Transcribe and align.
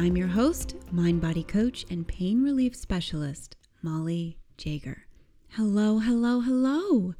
I'm 0.00 0.16
your 0.16 0.28
host, 0.28 0.76
mind 0.92 1.20
body 1.20 1.42
coach, 1.42 1.84
and 1.90 2.06
pain 2.06 2.40
relief 2.40 2.76
specialist, 2.76 3.56
Molly 3.82 4.38
Jager. 4.56 5.08
Hello, 5.48 5.98
hello, 5.98 6.38
hello. 6.38 7.14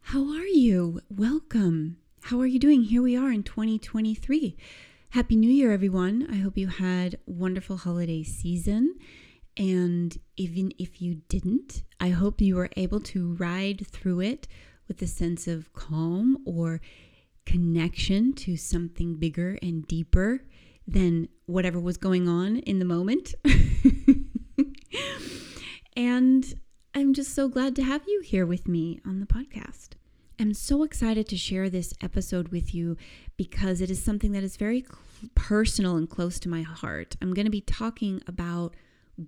How 0.00 0.26
are 0.30 0.46
you? 0.46 1.02
Welcome. 1.10 1.98
How 2.22 2.40
are 2.40 2.46
you 2.46 2.58
doing? 2.58 2.84
Here 2.84 3.02
we 3.02 3.18
are 3.18 3.30
in 3.30 3.42
2023. 3.42 4.56
Happy 5.10 5.36
New 5.36 5.50
Year, 5.50 5.70
everyone. 5.70 6.26
I 6.32 6.36
hope 6.36 6.56
you 6.56 6.68
had 6.68 7.18
wonderful 7.26 7.76
holiday 7.76 8.22
season. 8.22 8.94
And 9.58 10.16
even 10.38 10.72
if 10.78 11.02
you 11.02 11.20
didn't, 11.28 11.82
I 12.00 12.08
hope 12.08 12.40
you 12.40 12.56
were 12.56 12.70
able 12.78 13.00
to 13.00 13.34
ride 13.34 13.86
through 13.88 14.20
it 14.20 14.48
with 14.88 15.02
a 15.02 15.06
sense 15.06 15.46
of 15.46 15.70
calm 15.74 16.38
or 16.46 16.80
connection 17.44 18.32
to 18.32 18.56
something 18.56 19.16
bigger 19.16 19.58
and 19.60 19.86
deeper 19.86 20.40
than 20.86 21.28
whatever 21.46 21.80
was 21.80 21.96
going 21.96 22.28
on 22.28 22.58
in 22.58 22.78
the 22.78 22.84
moment. 22.84 23.34
and 25.96 26.54
I'm 26.94 27.12
just 27.12 27.34
so 27.34 27.48
glad 27.48 27.74
to 27.76 27.82
have 27.82 28.02
you 28.06 28.20
here 28.20 28.46
with 28.46 28.68
me 28.68 29.00
on 29.04 29.20
the 29.20 29.26
podcast. 29.26 29.90
I'm 30.38 30.52
so 30.52 30.82
excited 30.82 31.28
to 31.28 31.36
share 31.36 31.70
this 31.70 31.94
episode 32.02 32.48
with 32.48 32.74
you 32.74 32.96
because 33.36 33.80
it 33.80 33.90
is 33.90 34.02
something 34.02 34.32
that 34.32 34.44
is 34.44 34.56
very 34.56 34.84
personal 35.34 35.96
and 35.96 36.08
close 36.08 36.38
to 36.40 36.48
my 36.48 36.62
heart. 36.62 37.16
I'm 37.22 37.32
going 37.32 37.46
to 37.46 37.50
be 37.50 37.62
talking 37.62 38.22
about 38.26 38.74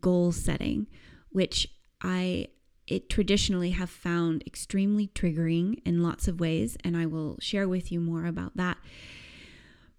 goal 0.00 0.32
setting, 0.32 0.86
which 1.30 1.66
I 2.02 2.48
it 2.86 3.10
traditionally 3.10 3.70
have 3.70 3.90
found 3.90 4.42
extremely 4.46 5.08
triggering 5.08 5.80
in 5.84 6.02
lots 6.02 6.26
of 6.26 6.40
ways, 6.40 6.76
and 6.82 6.96
I 6.96 7.06
will 7.06 7.36
share 7.40 7.68
with 7.68 7.92
you 7.92 8.00
more 8.00 8.24
about 8.24 8.56
that. 8.56 8.78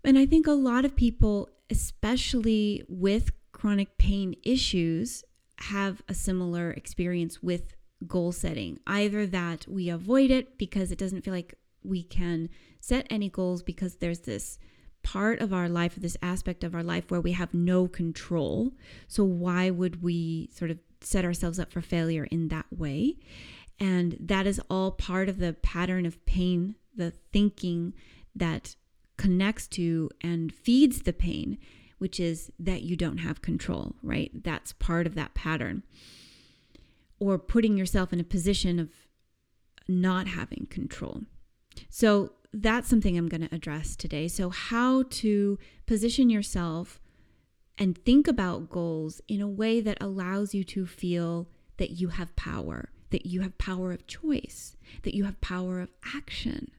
And 0.03 0.17
I 0.17 0.25
think 0.25 0.47
a 0.47 0.53
lot 0.53 0.85
of 0.85 0.95
people, 0.95 1.49
especially 1.69 2.83
with 2.87 3.31
chronic 3.51 3.97
pain 3.97 4.35
issues, 4.43 5.23
have 5.57 6.01
a 6.07 6.13
similar 6.13 6.71
experience 6.71 7.43
with 7.43 7.75
goal 8.07 8.31
setting. 8.31 8.79
Either 8.87 9.25
that 9.25 9.65
we 9.67 9.89
avoid 9.89 10.31
it 10.31 10.57
because 10.57 10.91
it 10.91 10.97
doesn't 10.97 11.23
feel 11.23 11.33
like 11.33 11.55
we 11.83 12.03
can 12.03 12.49
set 12.79 13.05
any 13.09 13.29
goals 13.29 13.61
because 13.61 13.95
there's 13.95 14.19
this 14.19 14.57
part 15.03 15.39
of 15.39 15.53
our 15.53 15.69
life, 15.69 15.95
this 15.95 16.17
aspect 16.21 16.63
of 16.63 16.75
our 16.75 16.83
life 16.83 17.05
where 17.09 17.21
we 17.21 17.33
have 17.33 17.53
no 17.53 17.87
control. 17.87 18.71
So, 19.07 19.23
why 19.23 19.69
would 19.69 20.01
we 20.01 20.49
sort 20.53 20.71
of 20.71 20.79
set 21.01 21.25
ourselves 21.25 21.59
up 21.59 21.71
for 21.71 21.81
failure 21.81 22.25
in 22.25 22.49
that 22.49 22.65
way. 22.71 23.17
And 23.79 24.17
that 24.19 24.45
is 24.45 24.61
all 24.69 24.91
part 24.91 25.29
of 25.29 25.39
the 25.39 25.53
pattern 25.53 26.05
of 26.05 26.23
pain, 26.25 26.75
the 26.95 27.11
thinking 27.31 27.93
that 28.35 28.75
connects 29.19 29.67
to 29.67 30.09
and 30.21 30.53
feeds 30.53 31.01
the 31.01 31.11
pain, 31.11 31.57
which 31.97 32.21
is 32.21 32.51
that 32.57 32.83
you 32.83 32.95
don't 32.95 33.17
have 33.17 33.41
control, 33.41 33.93
right? 34.01 34.31
That's 34.33 34.71
part 34.71 35.05
of 35.05 35.13
that 35.15 35.33
pattern. 35.33 35.83
Or 37.19 37.37
putting 37.37 37.75
yourself 37.75 38.13
in 38.13 38.21
a 38.21 38.23
position 38.23 38.79
of 38.79 38.89
not 39.89 40.29
having 40.29 40.67
control. 40.69 41.23
So 41.89 42.31
that's 42.53 42.87
something 42.87 43.17
I'm 43.17 43.27
going 43.27 43.45
to 43.45 43.53
address 43.53 43.97
today. 43.97 44.29
So, 44.29 44.49
how 44.49 45.03
to 45.03 45.59
position 45.85 46.29
yourself 46.29 47.01
and 47.77 47.97
think 47.97 48.25
about 48.25 48.69
goals 48.69 49.21
in 49.27 49.41
a 49.41 49.47
way 49.47 49.81
that 49.81 49.97
allows 50.01 50.55
you 50.55 50.63
to 50.63 50.85
feel 50.85 51.49
that 51.77 51.91
you 51.91 52.07
have 52.07 52.35
power, 52.37 52.89
that 53.09 53.25
you 53.25 53.41
have 53.41 53.57
power 53.57 53.91
of 53.91 54.07
choice, 54.07 54.77
that 55.03 55.13
you 55.13 55.25
have 55.25 55.41
power 55.41 55.81
of 55.81 55.91
action, 56.15 56.71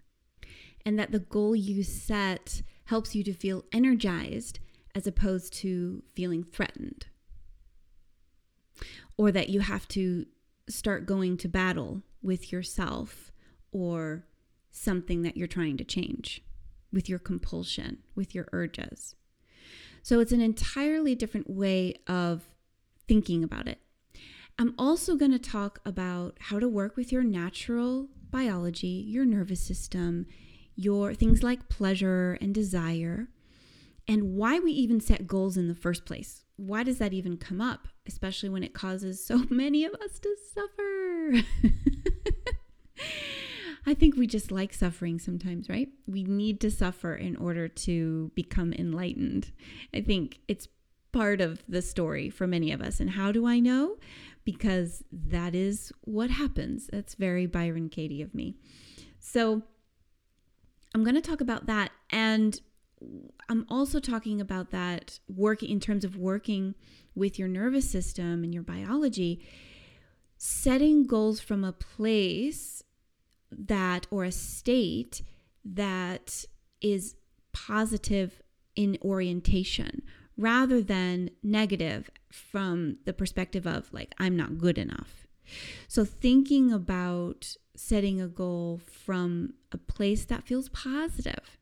and 0.84 0.98
that 0.98 1.12
the 1.12 1.18
goal 1.18 1.54
you 1.54 1.82
set 1.82 2.62
helps 2.84 3.14
you 3.14 3.22
to 3.24 3.32
feel 3.32 3.64
energized 3.72 4.58
as 4.94 5.06
opposed 5.06 5.52
to 5.54 6.02
feeling 6.14 6.42
threatened. 6.42 7.06
Or 9.16 9.30
that 9.30 9.48
you 9.48 9.60
have 9.60 9.86
to 9.88 10.26
start 10.69 11.06
going 11.06 11.36
to 11.38 11.48
battle 11.48 12.02
with 12.22 12.52
yourself 12.52 13.30
or 13.72 14.24
something 14.70 15.22
that 15.22 15.36
you're 15.36 15.46
trying 15.46 15.76
to 15.76 15.84
change, 15.84 16.42
with 16.92 17.08
your 17.08 17.19
compulsion, 17.19 17.98
with 18.14 18.34
your 18.34 18.48
urges. 18.52 19.14
So 20.02 20.20
it's 20.20 20.32
an 20.32 20.40
entirely 20.40 21.14
different 21.14 21.50
way 21.50 21.94
of 22.06 22.48
thinking 23.06 23.44
about 23.44 23.69
it. 23.69 23.78
I'm 24.58 24.74
also 24.78 25.16
going 25.16 25.32
to 25.32 25.38
talk 25.38 25.80
about 25.84 26.36
how 26.38 26.58
to 26.58 26.69
work 26.69 26.96
with 26.96 27.12
your 27.12 27.22
natural 27.22 28.08
biology, 28.30 29.04
your 29.06 29.24
nervous 29.24 29.60
system, 29.60 30.26
your 30.75 31.14
things 31.14 31.42
like 31.42 31.69
pleasure 31.69 32.38
and 32.41 32.54
desire, 32.54 33.28
and 34.08 34.34
why 34.34 34.58
we 34.58 34.72
even 34.72 35.00
set 35.00 35.26
goals 35.26 35.56
in 35.56 35.69
the 35.69 35.75
first 35.75 36.04
place. 36.04 36.44
Why 36.56 36.82
does 36.82 36.98
that 36.98 37.12
even 37.12 37.36
come 37.36 37.60
up, 37.60 37.88
especially 38.06 38.48
when 38.48 38.62
it 38.62 38.75
causes 38.75 39.25
so 39.25 39.44
many 39.50 39.84
of 39.84 39.94
us 39.94 40.19
to 40.19 40.36
suffer? 40.54 41.42
I 43.86 43.94
think 43.94 44.16
we 44.16 44.26
just 44.26 44.50
like 44.50 44.75
suffering 44.75 45.19
sometimes, 45.19 45.69
right? 45.69 45.88
We 46.06 46.22
need 46.22 46.60
to 46.60 46.70
suffer 46.70 47.14
in 47.14 47.37
order 47.37 47.66
to 47.66 48.31
become 48.34 48.75
enlightened. 48.75 49.52
I 49.94 50.02
think 50.02 50.41
it's 50.48 50.69
part 51.12 51.41
of 51.41 51.62
the 51.69 51.82
story 51.82 52.31
for 52.31 52.47
many 52.47 52.72
of 52.72 52.81
us. 52.81 53.00
And 53.00 53.10
how 53.10 53.32
do 53.32 53.47
I 53.47 53.58
know? 53.58 53.97
Because 54.44 55.02
that 55.12 55.54
is 55.54 55.92
what 56.02 56.31
happens. 56.31 56.88
That's 56.92 57.14
very 57.14 57.47
Byron 57.47 57.88
Katie 57.88 58.22
of 58.22 58.34
me. 58.34 58.56
So 59.19 59.62
I'm 60.94 61.04
going 61.04 61.14
to 61.14 61.20
talk 61.20 61.40
about 61.40 61.66
that. 61.66 61.90
And 62.10 62.60
I'm 63.48 63.66
also 63.68 64.00
talking 64.00 64.40
about 64.40 64.70
that 64.70 65.20
working 65.28 65.70
in 65.70 65.80
terms 65.80 66.04
of 66.04 66.16
working 66.16 66.74
with 67.14 67.38
your 67.38 67.48
nervous 67.48 67.90
system 67.90 68.44
and 68.44 68.52
your 68.52 68.62
biology, 68.62 69.44
setting 70.36 71.06
goals 71.06 71.40
from 71.40 71.64
a 71.64 71.72
place 71.72 72.82
that 73.50 74.06
or 74.10 74.24
a 74.24 74.32
state 74.32 75.22
that 75.64 76.44
is 76.80 77.16
positive 77.52 78.42
in 78.76 78.96
orientation 79.02 80.02
rather 80.36 80.80
than 80.80 81.30
negative 81.42 82.08
from 82.30 82.96
the 83.04 83.12
perspective 83.12 83.66
of 83.66 83.92
like 83.92 84.14
I'm 84.18 84.36
not 84.36 84.58
good 84.58 84.78
enough. 84.78 85.26
So 85.88 86.04
thinking 86.04 86.72
about 86.72 87.56
setting 87.74 88.20
a 88.20 88.28
goal 88.28 88.80
from 88.86 89.54
a 89.72 89.78
place 89.78 90.25
that 90.26 90.44
feels 90.44 90.69
positive. 90.69 91.58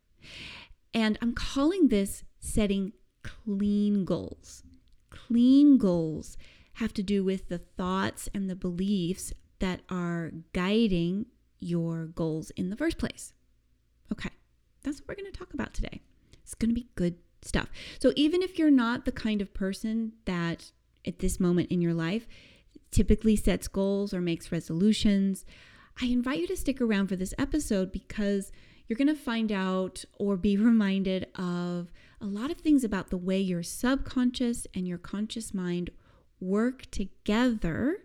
And 0.94 1.18
I'm 1.20 1.34
calling 1.34 1.88
this 1.88 2.24
setting 2.40 2.92
clean 3.22 4.04
goals. 4.04 4.62
Clean 5.10 5.78
goals 5.78 6.36
have 6.74 6.94
to 6.94 7.02
do 7.02 7.24
with 7.24 7.48
the 7.48 7.58
thoughts 7.58 8.28
and 8.32 8.48
the 8.48 8.56
beliefs 8.56 9.32
that 9.58 9.80
are 9.90 10.30
guiding 10.52 11.26
your 11.60 12.06
goals 12.06 12.50
in 12.50 12.70
the 12.70 12.76
first 12.76 12.98
place. 12.98 13.32
Okay, 14.12 14.30
that's 14.82 15.00
what 15.00 15.08
we're 15.08 15.14
going 15.16 15.30
to 15.30 15.38
talk 15.38 15.52
about 15.52 15.74
today. 15.74 16.00
It's 16.42 16.54
going 16.54 16.70
to 16.70 16.74
be 16.74 16.88
good 16.94 17.16
stuff. 17.42 17.68
So, 17.98 18.12
even 18.16 18.42
if 18.42 18.58
you're 18.58 18.70
not 18.70 19.04
the 19.04 19.12
kind 19.12 19.42
of 19.42 19.52
person 19.52 20.12
that 20.24 20.72
at 21.06 21.18
this 21.18 21.40
moment 21.40 21.70
in 21.70 21.80
your 21.80 21.94
life 21.94 22.26
typically 22.90 23.36
sets 23.36 23.68
goals 23.68 24.14
or 24.14 24.20
makes 24.20 24.50
resolutions, 24.50 25.44
I 26.00 26.06
invite 26.06 26.38
you 26.38 26.46
to 26.46 26.56
stick 26.56 26.80
around 26.80 27.08
for 27.08 27.16
this 27.16 27.34
episode 27.38 27.90
because 27.90 28.52
you're 28.86 28.96
going 28.96 29.08
to 29.08 29.16
find 29.16 29.50
out 29.50 30.04
or 30.16 30.36
be 30.36 30.56
reminded 30.56 31.26
of 31.34 31.92
a 32.20 32.26
lot 32.26 32.52
of 32.52 32.58
things 32.58 32.84
about 32.84 33.10
the 33.10 33.16
way 33.16 33.40
your 33.40 33.64
subconscious 33.64 34.66
and 34.74 34.86
your 34.86 34.98
conscious 34.98 35.52
mind 35.52 35.90
work 36.40 36.88
together 36.92 37.98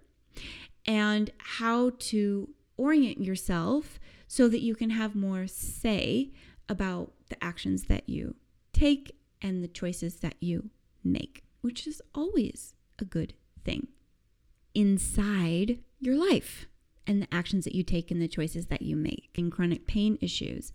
and 0.87 1.29
how 1.37 1.91
to 1.99 2.49
orient 2.77 3.21
yourself 3.21 3.99
so 4.27 4.47
that 4.49 4.61
you 4.61 4.73
can 4.73 4.89
have 4.89 5.15
more 5.15 5.45
say 5.45 6.31
about 6.67 7.13
the 7.29 7.41
actions 7.43 7.83
that 7.83 8.09
you 8.09 8.35
take 8.73 9.15
and 9.39 9.63
the 9.63 9.67
choices 9.67 10.15
that 10.15 10.35
you 10.39 10.71
make, 11.03 11.43
which 11.61 11.85
is 11.85 12.01
always 12.15 12.73
a 12.97 13.05
good 13.05 13.33
thing 13.63 13.87
inside 14.73 15.77
your 15.99 16.15
life 16.15 16.65
and 17.05 17.21
the 17.21 17.33
actions 17.33 17.65
that 17.65 17.75
you 17.75 17.83
take 17.83 18.11
and 18.11 18.21
the 18.21 18.27
choices 18.27 18.67
that 18.67 18.81
you 18.81 18.95
make 18.95 19.29
in 19.35 19.51
chronic 19.51 19.87
pain 19.87 20.17
issues 20.21 20.71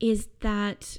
is 0.00 0.28
that 0.40 0.98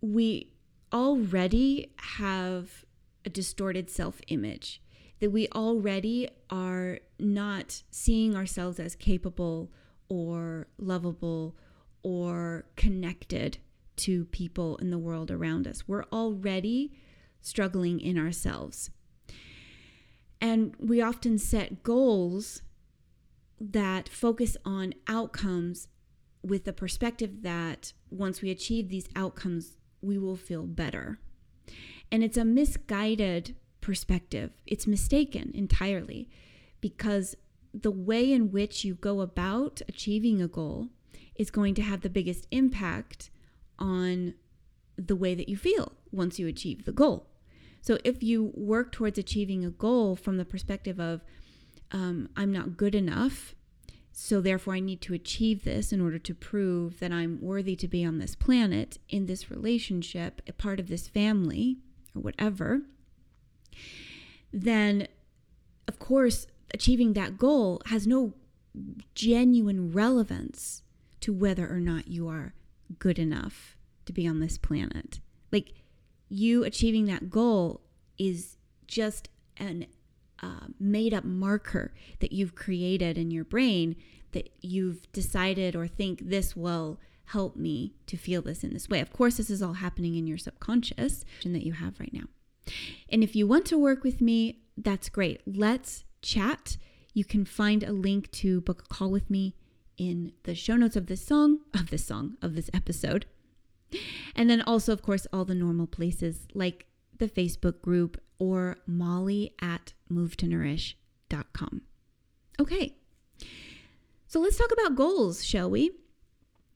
we 0.00 0.52
already 0.92 1.92
have 1.96 2.84
a 3.24 3.30
distorted 3.30 3.90
self 3.90 4.20
image, 4.28 4.82
that 5.20 5.30
we 5.30 5.48
already 5.48 6.28
are 6.50 6.98
not 7.18 7.82
seeing 7.90 8.34
ourselves 8.34 8.78
as 8.78 8.94
capable 8.94 9.70
or 10.08 10.66
lovable 10.78 11.56
or 12.02 12.64
connected 12.76 13.58
to 13.96 14.24
people 14.26 14.76
in 14.76 14.90
the 14.90 14.98
world 14.98 15.30
around 15.30 15.66
us. 15.66 15.86
We're 15.86 16.04
already 16.12 16.92
struggling 17.40 18.00
in 18.00 18.16
ourselves. 18.16 18.90
And 20.40 20.74
we 20.78 21.02
often 21.02 21.38
set 21.38 21.82
goals 21.82 22.62
that 23.60 24.08
focus 24.08 24.56
on 24.64 24.94
outcomes 25.06 25.88
with 26.42 26.64
the 26.64 26.72
perspective 26.72 27.42
that 27.42 27.92
once 28.10 28.40
we 28.40 28.50
achieve 28.50 28.88
these 28.88 29.08
outcomes, 29.16 29.76
we 30.00 30.18
will 30.18 30.36
feel 30.36 30.64
better. 30.64 31.18
And 32.10 32.22
it's 32.22 32.36
a 32.36 32.44
misguided 32.44 33.56
perspective. 33.80 34.52
It's 34.66 34.86
mistaken 34.86 35.50
entirely 35.54 36.28
because 36.80 37.36
the 37.74 37.90
way 37.90 38.32
in 38.32 38.50
which 38.50 38.84
you 38.84 38.94
go 38.94 39.20
about 39.20 39.82
achieving 39.88 40.40
a 40.40 40.48
goal 40.48 40.88
is 41.34 41.50
going 41.50 41.74
to 41.74 41.82
have 41.82 42.00
the 42.00 42.10
biggest 42.10 42.46
impact 42.50 43.30
on 43.78 44.34
the 44.96 45.16
way 45.16 45.34
that 45.34 45.48
you 45.48 45.56
feel 45.56 45.92
once 46.10 46.38
you 46.38 46.46
achieve 46.48 46.84
the 46.84 46.92
goal. 46.92 47.26
So 47.80 47.98
if 48.04 48.22
you 48.22 48.52
work 48.54 48.90
towards 48.90 49.18
achieving 49.18 49.64
a 49.64 49.70
goal 49.70 50.16
from 50.16 50.36
the 50.36 50.44
perspective 50.44 50.98
of, 50.98 51.22
um, 51.92 52.28
I'm 52.36 52.52
not 52.52 52.76
good 52.76 52.94
enough, 52.94 53.54
so 54.12 54.40
therefore 54.40 54.74
I 54.74 54.80
need 54.80 55.00
to 55.02 55.14
achieve 55.14 55.64
this 55.64 55.92
in 55.92 56.00
order 56.00 56.18
to 56.18 56.34
prove 56.34 57.00
that 57.00 57.12
I'm 57.12 57.40
worthy 57.40 57.76
to 57.76 57.88
be 57.88 58.04
on 58.04 58.18
this 58.18 58.34
planet, 58.34 58.98
in 59.08 59.26
this 59.26 59.50
relationship, 59.50 60.42
a 60.46 60.52
part 60.52 60.80
of 60.80 60.88
this 60.88 61.08
family, 61.08 61.78
or 62.14 62.22
whatever, 62.22 62.82
then 64.52 65.06
of 65.86 65.98
course 65.98 66.46
achieving 66.72 67.12
that 67.14 67.38
goal 67.38 67.80
has 67.86 68.06
no 68.06 68.34
genuine 69.14 69.92
relevance 69.92 70.82
to 71.20 71.32
whether 71.32 71.68
or 71.68 71.80
not 71.80 72.08
you 72.08 72.28
are 72.28 72.54
good 72.98 73.18
enough 73.18 73.76
to 74.06 74.12
be 74.12 74.26
on 74.26 74.40
this 74.40 74.58
planet. 74.58 75.20
Like 75.50 75.74
you 76.28 76.64
achieving 76.64 77.06
that 77.06 77.30
goal 77.30 77.80
is 78.18 78.56
just 78.86 79.28
an 79.56 79.86
uh, 80.42 80.66
made 80.78 81.12
up 81.12 81.24
marker 81.24 81.92
that 82.20 82.32
you've 82.32 82.54
created 82.54 83.18
in 83.18 83.30
your 83.30 83.44
brain 83.44 83.96
that 84.32 84.50
you've 84.60 85.10
decided 85.12 85.74
or 85.74 85.86
think 85.86 86.20
this 86.20 86.54
will 86.54 86.98
help 87.26 87.56
me 87.56 87.94
to 88.06 88.16
feel 88.16 88.42
this 88.42 88.64
in 88.64 88.72
this 88.72 88.88
way. 88.88 89.00
Of 89.00 89.12
course, 89.12 89.36
this 89.36 89.50
is 89.50 89.62
all 89.62 89.74
happening 89.74 90.16
in 90.16 90.26
your 90.26 90.38
subconscious 90.38 91.24
that 91.44 91.64
you 91.64 91.72
have 91.72 92.00
right 92.00 92.12
now. 92.12 92.24
And 93.08 93.22
if 93.22 93.34
you 93.34 93.46
want 93.46 93.66
to 93.66 93.78
work 93.78 94.02
with 94.02 94.20
me, 94.20 94.60
that's 94.76 95.08
great. 95.08 95.40
Let's 95.46 96.04
chat. 96.22 96.76
You 97.14 97.24
can 97.24 97.44
find 97.44 97.82
a 97.82 97.92
link 97.92 98.30
to 98.32 98.60
book 98.60 98.84
a 98.84 98.94
call 98.94 99.10
with 99.10 99.28
me 99.30 99.54
in 99.96 100.32
the 100.44 100.54
show 100.54 100.76
notes 100.76 100.96
of 100.96 101.06
this 101.06 101.24
song, 101.24 101.60
of 101.74 101.90
this 101.90 102.04
song, 102.04 102.36
of 102.40 102.54
this 102.54 102.70
episode. 102.72 103.26
And 104.36 104.48
then 104.48 104.62
also, 104.62 104.92
of 104.92 105.02
course, 105.02 105.26
all 105.32 105.44
the 105.44 105.54
normal 105.54 105.86
places 105.86 106.46
like 106.54 106.86
the 107.18 107.28
Facebook 107.28 107.80
group 107.80 108.20
or 108.38 108.78
molly 108.86 109.54
at 109.60 109.92
movetonourish.com. 110.10 111.82
Okay, 112.60 112.96
so 114.26 114.40
let's 114.40 114.56
talk 114.58 114.70
about 114.72 114.96
goals, 114.96 115.44
shall 115.44 115.70
we? 115.70 115.90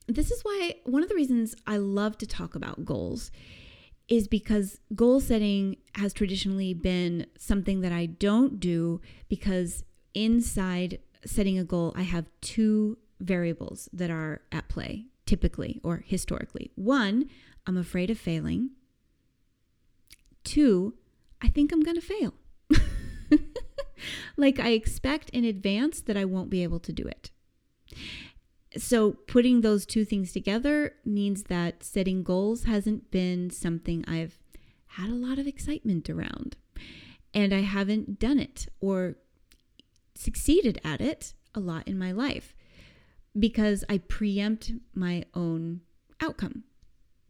This 0.08 0.30
is 0.30 0.42
why 0.42 0.76
one 0.84 1.02
of 1.02 1.08
the 1.08 1.14
reasons 1.14 1.54
I 1.66 1.76
love 1.76 2.18
to 2.18 2.26
talk 2.26 2.54
about 2.54 2.84
goals 2.84 3.30
is 4.08 4.26
because 4.26 4.80
goal 4.94 5.20
setting 5.20 5.76
has 5.94 6.12
traditionally 6.12 6.74
been 6.74 7.26
something 7.38 7.80
that 7.82 7.92
I 7.92 8.06
don't 8.06 8.58
do 8.58 9.00
because 9.28 9.84
inside 10.14 10.98
setting 11.24 11.58
a 11.58 11.64
goal, 11.64 11.92
I 11.96 12.02
have 12.02 12.28
two 12.40 12.98
variables 13.20 13.88
that 13.92 14.10
are 14.10 14.42
at 14.50 14.68
play, 14.68 15.06
typically 15.26 15.80
or 15.84 16.04
historically. 16.06 16.72
One, 16.74 17.28
I'm 17.66 17.76
afraid 17.76 18.10
of 18.10 18.18
failing. 18.18 18.70
Two, 20.42 20.94
I 21.42 21.48
think 21.48 21.72
I'm 21.72 21.82
going 21.82 22.00
to 22.00 22.02
fail. 22.02 22.34
like 24.36 24.60
I 24.60 24.70
expect 24.70 25.30
in 25.30 25.44
advance 25.44 26.00
that 26.02 26.16
I 26.16 26.24
won't 26.24 26.50
be 26.50 26.62
able 26.62 26.80
to 26.80 26.92
do 26.92 27.04
it. 27.04 27.30
So, 28.76 29.12
putting 29.12 29.60
those 29.60 29.84
two 29.84 30.04
things 30.04 30.32
together 30.32 30.94
means 31.04 31.44
that 31.44 31.82
setting 31.84 32.22
goals 32.22 32.64
hasn't 32.64 33.10
been 33.10 33.50
something 33.50 34.02
I've 34.08 34.38
had 34.86 35.10
a 35.10 35.14
lot 35.14 35.38
of 35.38 35.46
excitement 35.46 36.08
around. 36.08 36.56
And 37.34 37.52
I 37.52 37.60
haven't 37.60 38.18
done 38.18 38.38
it 38.38 38.66
or 38.80 39.16
succeeded 40.14 40.80
at 40.84 41.00
it 41.00 41.34
a 41.54 41.60
lot 41.60 41.86
in 41.86 41.98
my 41.98 42.12
life 42.12 42.54
because 43.38 43.84
I 43.88 43.98
preempt 43.98 44.72
my 44.94 45.24
own 45.34 45.80
outcome 46.20 46.64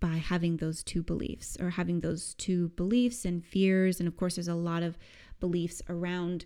by 0.02 0.16
having 0.16 0.56
those 0.56 0.82
two 0.82 1.00
beliefs 1.00 1.56
or 1.60 1.70
having 1.70 2.00
those 2.00 2.34
two 2.34 2.70
beliefs 2.70 3.24
and 3.24 3.44
fears. 3.44 4.00
And 4.00 4.08
of 4.08 4.16
course, 4.16 4.34
there's 4.34 4.48
a 4.48 4.54
lot 4.56 4.82
of 4.82 4.98
beliefs 5.38 5.80
around 5.88 6.44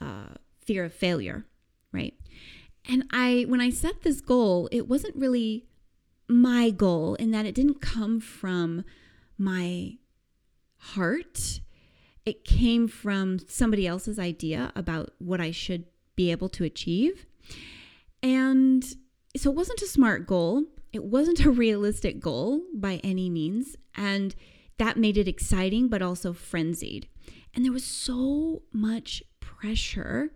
uh, 0.00 0.34
fear 0.64 0.82
of 0.82 0.94
failure, 0.94 1.44
right? 1.92 2.14
And 2.88 3.04
I, 3.12 3.44
when 3.48 3.60
I 3.60 3.68
set 3.68 4.00
this 4.00 4.22
goal, 4.22 4.70
it 4.72 4.88
wasn't 4.88 5.14
really 5.14 5.66
my 6.26 6.70
goal 6.70 7.16
in 7.16 7.32
that 7.32 7.44
it 7.44 7.54
didn't 7.54 7.82
come 7.82 8.18
from 8.18 8.82
my 9.36 9.98
heart. 10.78 11.60
It 12.24 12.46
came 12.46 12.88
from 12.88 13.40
somebody 13.46 13.86
else's 13.86 14.18
idea 14.18 14.72
about 14.74 15.10
what 15.18 15.38
I 15.38 15.50
should 15.50 15.84
be 16.16 16.30
able 16.30 16.48
to 16.48 16.64
achieve. 16.64 17.26
And 18.22 18.82
so 19.36 19.50
it 19.50 19.54
wasn't 19.54 19.82
a 19.82 19.86
smart 19.86 20.26
goal. 20.26 20.64
It 20.96 21.04
wasn't 21.04 21.44
a 21.44 21.50
realistic 21.50 22.20
goal 22.20 22.62
by 22.72 23.02
any 23.04 23.28
means. 23.28 23.76
And 23.96 24.34
that 24.78 24.96
made 24.96 25.18
it 25.18 25.28
exciting, 25.28 25.88
but 25.88 26.00
also 26.00 26.32
frenzied. 26.32 27.06
And 27.54 27.62
there 27.62 27.72
was 27.72 27.84
so 27.84 28.62
much 28.72 29.22
pressure 29.38 30.32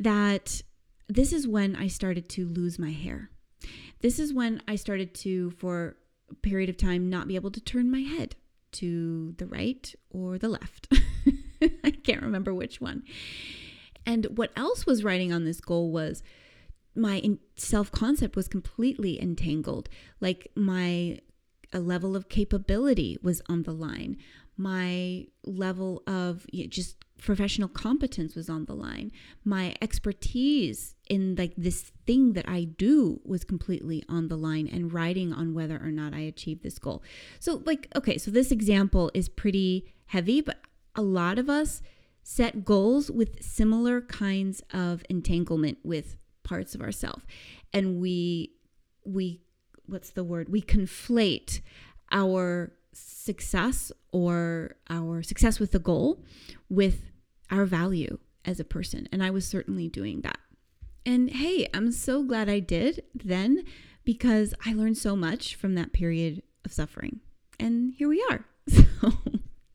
that 0.00 0.62
this 1.10 1.30
is 1.30 1.46
when 1.46 1.76
I 1.76 1.88
started 1.88 2.30
to 2.30 2.48
lose 2.48 2.78
my 2.78 2.90
hair. 2.90 3.30
This 4.00 4.18
is 4.18 4.32
when 4.32 4.62
I 4.66 4.76
started 4.76 5.12
to, 5.16 5.50
for 5.50 5.96
a 6.30 6.34
period 6.36 6.70
of 6.70 6.78
time, 6.78 7.10
not 7.10 7.28
be 7.28 7.34
able 7.34 7.50
to 7.50 7.60
turn 7.60 7.90
my 7.90 8.00
head 8.00 8.34
to 8.72 9.34
the 9.36 9.46
right 9.46 9.94
or 10.08 10.38
the 10.38 10.48
left. 10.48 10.88
I 11.84 11.90
can't 11.90 12.22
remember 12.22 12.54
which 12.54 12.80
one. 12.80 13.02
And 14.06 14.24
what 14.38 14.52
else 14.56 14.86
was 14.86 15.04
writing 15.04 15.34
on 15.34 15.44
this 15.44 15.60
goal 15.60 15.92
was 15.92 16.22
my 16.98 17.22
self 17.56 17.90
concept 17.90 18.36
was 18.36 18.48
completely 18.48 19.20
entangled. 19.20 19.88
Like 20.20 20.50
my 20.54 21.20
a 21.72 21.80
level 21.80 22.16
of 22.16 22.28
capability 22.28 23.18
was 23.22 23.42
on 23.48 23.62
the 23.62 23.72
line. 23.72 24.16
My 24.56 25.26
level 25.44 26.02
of 26.06 26.46
just 26.68 26.96
professional 27.18 27.68
competence 27.68 28.34
was 28.34 28.48
on 28.48 28.64
the 28.64 28.74
line. 28.74 29.12
My 29.44 29.74
expertise 29.82 30.94
in 31.08 31.36
like 31.36 31.52
this 31.56 31.92
thing 32.06 32.32
that 32.32 32.48
I 32.48 32.64
do 32.64 33.20
was 33.24 33.44
completely 33.44 34.04
on 34.08 34.28
the 34.28 34.36
line 34.36 34.68
and 34.72 34.92
riding 34.92 35.32
on 35.32 35.54
whether 35.54 35.76
or 35.76 35.90
not 35.90 36.14
I 36.14 36.20
achieved 36.20 36.62
this 36.62 36.78
goal. 36.78 37.02
So 37.38 37.62
like 37.64 37.88
okay, 37.94 38.18
so 38.18 38.30
this 38.30 38.50
example 38.50 39.10
is 39.14 39.28
pretty 39.28 39.92
heavy, 40.06 40.40
but 40.40 40.60
a 40.94 41.02
lot 41.02 41.38
of 41.38 41.48
us 41.48 41.82
set 42.22 42.64
goals 42.64 43.10
with 43.10 43.42
similar 43.42 44.00
kinds 44.00 44.62
of 44.72 45.02
entanglement 45.08 45.78
with 45.82 46.16
parts 46.48 46.74
of 46.74 46.80
ourselves. 46.80 47.24
And 47.72 48.00
we 48.00 48.52
we 49.04 49.42
what's 49.86 50.10
the 50.10 50.24
word? 50.24 50.48
We 50.48 50.62
conflate 50.62 51.60
our 52.10 52.72
success 52.92 53.92
or 54.12 54.76
our 54.88 55.22
success 55.22 55.60
with 55.60 55.72
the 55.72 55.78
goal 55.78 56.24
with 56.70 57.10
our 57.50 57.64
value 57.64 58.18
as 58.44 58.58
a 58.58 58.64
person. 58.64 59.08
And 59.12 59.22
I 59.22 59.30
was 59.30 59.46
certainly 59.46 59.88
doing 59.88 60.22
that. 60.22 60.38
And 61.04 61.30
hey, 61.30 61.68
I'm 61.72 61.92
so 61.92 62.22
glad 62.22 62.48
I 62.48 62.60
did 62.60 63.02
then 63.14 63.64
because 64.04 64.54
I 64.64 64.72
learned 64.72 64.98
so 64.98 65.14
much 65.14 65.54
from 65.54 65.74
that 65.74 65.92
period 65.92 66.42
of 66.64 66.72
suffering. 66.72 67.20
And 67.60 67.94
here 67.94 68.08
we 68.08 68.24
are. 68.30 68.44
So, 69.00 69.12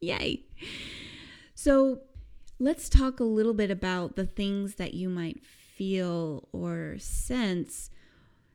yay. 0.01 0.43
So, 1.55 2.01
let's 2.59 2.89
talk 2.89 3.21
a 3.21 3.23
little 3.23 3.53
bit 3.53 3.71
about 3.71 4.17
the 4.17 4.25
things 4.25 4.75
that 4.75 4.93
you 4.93 5.07
might 5.07 5.41
feel 5.83 6.47
or 6.53 6.95
sense 6.97 7.89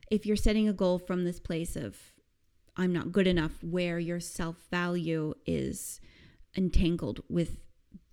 if 0.09 0.25
you're 0.25 0.35
setting 0.35 0.67
a 0.67 0.73
goal 0.73 0.97
from 0.97 1.23
this 1.23 1.39
place 1.39 1.75
of 1.75 1.95
I'm 2.75 2.91
not 2.91 3.11
good 3.11 3.27
enough, 3.27 3.63
where 3.63 3.99
your 3.99 4.19
self 4.19 4.55
value 4.71 5.33
is 5.45 5.99
entangled 6.57 7.21
with 7.29 7.57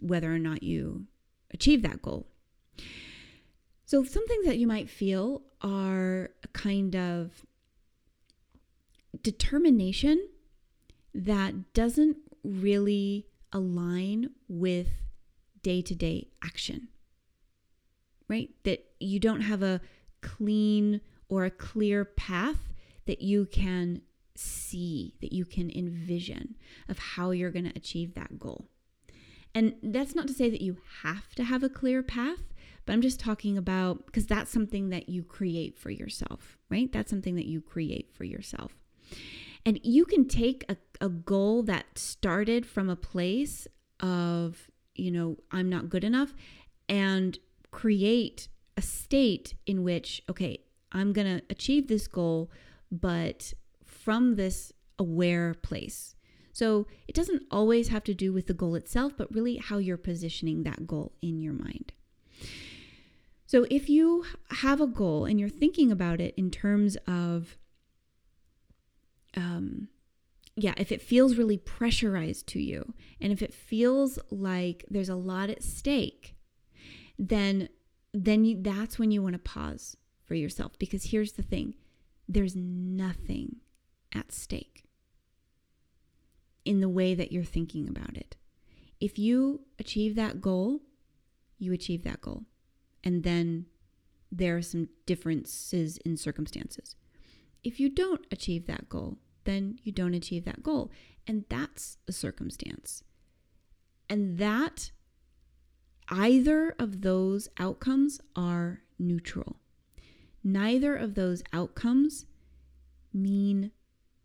whether 0.02 0.32
or 0.34 0.38
not 0.38 0.62
you 0.62 1.06
achieve 1.50 1.82
that 1.82 2.02
goal. 2.02 2.26
So, 3.86 4.04
some 4.04 4.26
things 4.26 4.44
that 4.46 4.58
you 4.58 4.66
might 4.66 4.90
feel 4.90 5.42
are 5.62 6.30
a 6.42 6.48
kind 6.52 6.94
of 6.94 7.46
determination 9.22 10.28
that 11.14 11.72
doesn't 11.72 12.18
really 12.44 13.28
align 13.52 14.30
with 14.48 14.88
day 15.62 15.80
to 15.80 15.94
day 15.94 16.28
action, 16.44 16.88
right? 18.28 18.50
That 18.64 18.85
you 19.00 19.18
don't 19.20 19.42
have 19.42 19.62
a 19.62 19.80
clean 20.20 21.00
or 21.28 21.44
a 21.44 21.50
clear 21.50 22.04
path 22.04 22.72
that 23.06 23.22
you 23.22 23.46
can 23.46 24.02
see, 24.34 25.14
that 25.20 25.32
you 25.32 25.44
can 25.44 25.70
envision 25.70 26.56
of 26.88 26.98
how 26.98 27.30
you're 27.30 27.50
going 27.50 27.64
to 27.64 27.76
achieve 27.76 28.14
that 28.14 28.38
goal. 28.38 28.68
And 29.54 29.74
that's 29.82 30.14
not 30.14 30.26
to 30.28 30.34
say 30.34 30.50
that 30.50 30.60
you 30.60 30.76
have 31.02 31.34
to 31.36 31.44
have 31.44 31.62
a 31.62 31.68
clear 31.68 32.02
path, 32.02 32.52
but 32.84 32.92
I'm 32.92 33.00
just 33.00 33.18
talking 33.18 33.56
about 33.56 34.04
because 34.06 34.26
that's 34.26 34.50
something 34.50 34.90
that 34.90 35.08
you 35.08 35.22
create 35.22 35.78
for 35.78 35.90
yourself, 35.90 36.58
right? 36.68 36.92
That's 36.92 37.08
something 37.10 37.36
that 37.36 37.46
you 37.46 37.62
create 37.62 38.12
for 38.12 38.24
yourself. 38.24 38.76
And 39.64 39.80
you 39.82 40.04
can 40.04 40.28
take 40.28 40.64
a, 40.68 40.76
a 41.00 41.08
goal 41.08 41.62
that 41.64 41.98
started 41.98 42.66
from 42.66 42.90
a 42.90 42.96
place 42.96 43.66
of, 44.00 44.70
you 44.94 45.10
know, 45.10 45.38
I'm 45.50 45.70
not 45.70 45.88
good 45.88 46.04
enough 46.04 46.34
and 46.88 47.38
create 47.70 48.48
a 48.76 48.82
state 48.82 49.54
in 49.66 49.82
which, 49.82 50.22
okay, 50.28 50.60
I'm 50.92 51.12
going 51.12 51.38
to 51.38 51.42
achieve 51.50 51.88
this 51.88 52.06
goal, 52.06 52.50
but 52.90 53.52
from 53.84 54.36
this 54.36 54.72
aware 54.98 55.54
place. 55.54 56.14
So 56.52 56.86
it 57.06 57.14
doesn't 57.14 57.42
always 57.50 57.88
have 57.88 58.04
to 58.04 58.14
do 58.14 58.32
with 58.32 58.46
the 58.46 58.54
goal 58.54 58.74
itself, 58.76 59.12
but 59.16 59.34
really 59.34 59.56
how 59.56 59.78
you're 59.78 59.98
positioning 59.98 60.62
that 60.62 60.86
goal 60.86 61.12
in 61.20 61.40
your 61.40 61.52
mind. 61.52 61.92
So 63.46 63.66
if 63.70 63.88
you 63.88 64.24
have 64.50 64.80
a 64.80 64.86
goal 64.86 65.24
and 65.24 65.38
you're 65.38 65.48
thinking 65.48 65.92
about 65.92 66.20
it 66.20 66.34
in 66.36 66.50
terms 66.50 66.96
of, 67.06 67.58
um, 69.36 69.88
yeah, 70.56 70.74
if 70.78 70.90
it 70.90 71.02
feels 71.02 71.36
really 71.36 71.58
pressurized 71.58 72.46
to 72.48 72.60
you 72.60 72.94
and 73.20 73.32
if 73.32 73.42
it 73.42 73.52
feels 73.52 74.18
like 74.30 74.84
there's 74.88 75.10
a 75.10 75.14
lot 75.14 75.50
at 75.50 75.62
stake, 75.62 76.36
then 77.18 77.68
then 78.12 78.44
you, 78.44 78.62
that's 78.62 78.98
when 78.98 79.10
you 79.10 79.22
want 79.22 79.34
to 79.34 79.38
pause 79.38 79.96
for 80.24 80.34
yourself 80.34 80.78
because 80.78 81.04
here's 81.10 81.32
the 81.32 81.42
thing 81.42 81.74
there's 82.28 82.56
nothing 82.56 83.56
at 84.12 84.32
stake 84.32 84.84
in 86.64 86.80
the 86.80 86.88
way 86.88 87.14
that 87.14 87.30
you're 87.30 87.44
thinking 87.44 87.88
about 87.88 88.16
it. 88.16 88.36
If 89.00 89.18
you 89.18 89.60
achieve 89.78 90.16
that 90.16 90.40
goal, 90.40 90.80
you 91.58 91.72
achieve 91.72 92.02
that 92.04 92.20
goal. 92.20 92.42
And 93.04 93.22
then 93.22 93.66
there 94.32 94.56
are 94.56 94.62
some 94.62 94.88
differences 95.06 95.98
in 95.98 96.16
circumstances. 96.16 96.96
If 97.62 97.78
you 97.78 97.88
don't 97.88 98.26
achieve 98.32 98.66
that 98.66 98.88
goal, 98.88 99.18
then 99.44 99.78
you 99.84 99.92
don't 99.92 100.14
achieve 100.14 100.44
that 100.44 100.62
goal. 100.62 100.90
And 101.26 101.44
that's 101.48 101.98
a 102.08 102.12
circumstance. 102.12 103.04
And 104.08 104.38
that 104.38 104.90
either 106.08 106.74
of 106.78 107.02
those 107.02 107.48
outcomes 107.58 108.20
are 108.34 108.82
neutral. 108.98 109.56
Neither 110.42 110.94
of 110.94 111.14
those 111.14 111.42
outcomes 111.52 112.26
mean 113.12 113.72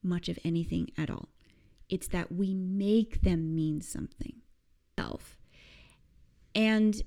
much 0.04 0.30
of 0.30 0.38
anything 0.44 0.90
at 0.98 1.10
all. 1.10 1.30
It's 1.90 2.08
that 2.10 2.32
we 2.32 2.54
make 2.54 3.22
them 3.22 3.56
mean 3.56 3.82
something. 3.82 4.36
Self. 4.98 5.38
And 6.54 7.02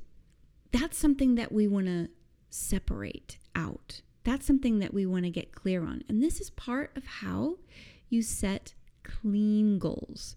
that's 0.73 0.99
something 0.99 1.37
that 1.37 1.53
we 1.53 1.69
want 1.69 1.87
to 1.87 2.09
separate 2.51 3.39
out. 3.55 4.03
That's 4.25 4.47
something 4.47 4.79
that 4.81 4.93
we 4.95 5.07
want 5.07 5.25
to 5.25 5.31
get 5.31 5.55
clear 5.55 5.83
on. 5.83 6.03
And 6.09 6.23
this 6.23 6.41
is 6.41 6.51
part 6.51 6.97
of 6.97 7.05
how 7.07 7.59
you 8.09 8.23
set 8.23 8.75
clean 9.05 9.79
goals. 9.79 10.37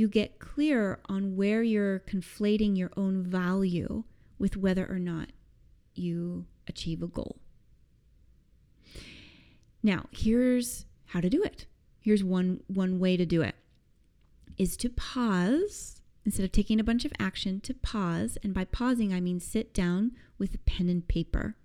You 0.00 0.08
get 0.08 0.38
clear 0.38 0.98
on 1.10 1.36
where 1.36 1.62
you're 1.62 1.98
conflating 1.98 2.74
your 2.74 2.90
own 2.96 3.22
value 3.22 4.04
with 4.38 4.56
whether 4.56 4.86
or 4.86 4.98
not 4.98 5.28
you 5.94 6.46
achieve 6.66 7.02
a 7.02 7.06
goal. 7.06 7.36
Now, 9.82 10.06
here's 10.10 10.86
how 11.08 11.20
to 11.20 11.28
do 11.28 11.42
it. 11.42 11.66
Here's 12.00 12.24
one 12.24 12.62
one 12.66 12.98
way 12.98 13.18
to 13.18 13.26
do 13.26 13.42
it 13.42 13.56
is 14.56 14.74
to 14.78 14.88
pause 14.88 16.00
instead 16.24 16.44
of 16.46 16.52
taking 16.52 16.80
a 16.80 16.84
bunch 16.84 17.04
of 17.04 17.12
action 17.18 17.60
to 17.60 17.74
pause 17.74 18.38
and 18.42 18.54
by 18.54 18.64
pausing 18.64 19.12
I 19.12 19.20
mean 19.20 19.38
sit 19.38 19.74
down 19.74 20.12
with 20.38 20.54
a 20.54 20.58
pen 20.64 20.88
and 20.88 21.06
paper 21.06 21.56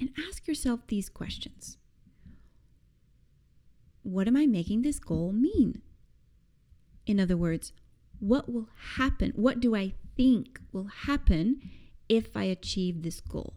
and 0.00 0.08
ask 0.26 0.48
yourself 0.48 0.80
these 0.86 1.10
questions. 1.10 1.76
What 4.02 4.26
am 4.26 4.38
I 4.38 4.46
making 4.46 4.80
this 4.80 4.98
goal 4.98 5.32
mean? 5.32 5.82
In 7.06 7.20
other 7.20 7.36
words, 7.36 7.72
what 8.18 8.52
will 8.52 8.68
happen? 8.96 9.32
What 9.36 9.60
do 9.60 9.74
I 9.74 9.94
think 10.16 10.60
will 10.72 10.88
happen 11.06 11.60
if 12.08 12.36
I 12.36 12.44
achieve 12.44 13.02
this 13.02 13.20
goal? 13.20 13.54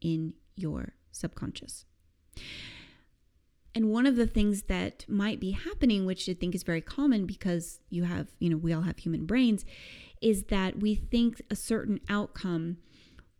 In 0.00 0.34
your 0.56 0.94
subconscious. 1.12 1.84
And 3.74 3.90
one 3.90 4.06
of 4.06 4.16
the 4.16 4.26
things 4.26 4.64
that 4.64 5.04
might 5.08 5.38
be 5.38 5.52
happening, 5.52 6.04
which 6.04 6.28
I 6.28 6.34
think 6.34 6.54
is 6.54 6.62
very 6.62 6.80
common 6.80 7.26
because 7.26 7.78
you 7.88 8.04
have, 8.04 8.28
you 8.40 8.50
know, 8.50 8.56
we 8.56 8.72
all 8.72 8.82
have 8.82 8.98
human 8.98 9.24
brains, 9.24 9.64
is 10.20 10.44
that 10.44 10.80
we 10.80 10.94
think 10.94 11.40
a 11.48 11.56
certain 11.56 12.00
outcome 12.08 12.78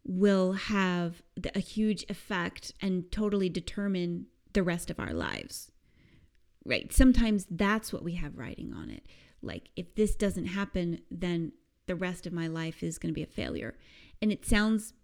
will 0.05 0.53
have 0.53 1.23
a 1.55 1.61
huge 1.61 2.05
effect 2.09 2.73
and 2.81 3.11
totally 3.11 3.49
determine 3.49 4.27
the 4.53 4.63
rest 4.63 4.91
of 4.91 5.01
our 5.01 5.13
lives. 5.13 5.72
Right? 6.65 6.93
Sometimes 6.93 7.47
that's 7.51 7.93
what 7.93 8.05
we 8.05 8.15
have 8.15 8.39
writing 8.39 8.73
on 8.73 8.91
it. 8.91 9.07
Like, 9.43 9.71
if 9.75 9.95
this 9.95 10.15
doesn't 10.15 10.47
happen, 10.47 11.01
then 11.11 11.53
the 11.87 11.97
rest 11.97 12.27
of 12.27 12.33
my 12.33 12.47
life 12.47 12.83
is 12.83 12.99
going 12.99 13.13
to 13.13 13.15
be 13.15 13.25
a 13.25 13.27
failure. 13.27 13.75
And 14.21 14.31
it 14.31 14.47
sounds 14.47 14.95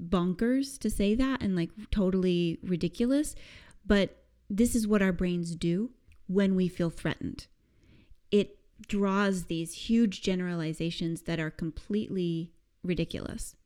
bonkers 0.00 0.78
to 0.78 0.90
say 0.90 1.14
that 1.16 1.42
and 1.42 1.56
like 1.56 1.70
totally 1.90 2.58
ridiculous, 2.62 3.34
but 3.84 4.24
this 4.48 4.74
is 4.74 4.86
what 4.86 5.02
our 5.02 5.12
brains 5.12 5.54
do 5.54 5.90
when 6.26 6.54
we 6.54 6.68
feel 6.68 6.90
threatened. 6.90 7.46
It 8.30 8.58
draws 8.86 9.44
these 9.44 9.74
huge 9.74 10.22
generalizations 10.22 11.22
that 11.22 11.40
are 11.40 11.50
completely 11.50 12.52
ridiculous. 12.84 13.56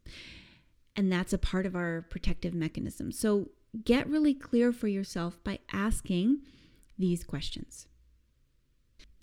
And 0.97 1.13
that's 1.13 1.33
a 1.33 1.39
part 1.39 1.67
of 1.67 1.77
our 1.77 2.07
protective 2.09 2.55
mechanism. 2.55 3.13
So 3.13 3.51
get 3.85 4.09
really 4.09 4.35
clear 4.35 4.73
for 4.73 4.89
yourself 4.89 5.39
by 5.45 5.59
asking 5.73 6.41
these 7.03 7.25
questions. 7.25 7.89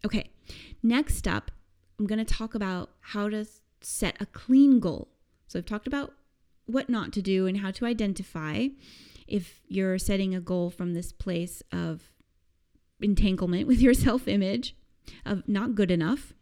Okay, 0.06 0.30
next 0.84 1.28
up, 1.28 1.50
I'm 1.98 2.06
going 2.06 2.24
to 2.24 2.34
talk 2.34 2.54
about 2.54 2.92
how 3.00 3.30
to 3.30 3.46
set 3.82 4.18
a 4.20 4.26
clean 4.26 4.80
goal. 4.80 5.08
So 5.48 5.58
I've 5.58 5.66
talked 5.66 5.88
about 5.88 6.14
what 6.66 6.90
not 6.90 7.12
to 7.14 7.22
do 7.22 7.48
and 7.48 7.58
how 7.58 7.72
to 7.72 7.86
identify 7.86 8.68
if 9.28 9.62
you're 9.68 9.98
setting 9.98 10.36
a 10.36 10.42
goal 10.42 10.70
from 10.70 10.94
this 10.94 11.12
place 11.12 11.64
of 11.72 12.12
entanglement 13.02 13.66
with 13.72 13.80
your 13.80 13.94
self 13.94 14.28
image, 14.28 14.76
of 15.26 15.48
not 15.48 15.74
good 15.74 15.90
enough, 15.90 16.34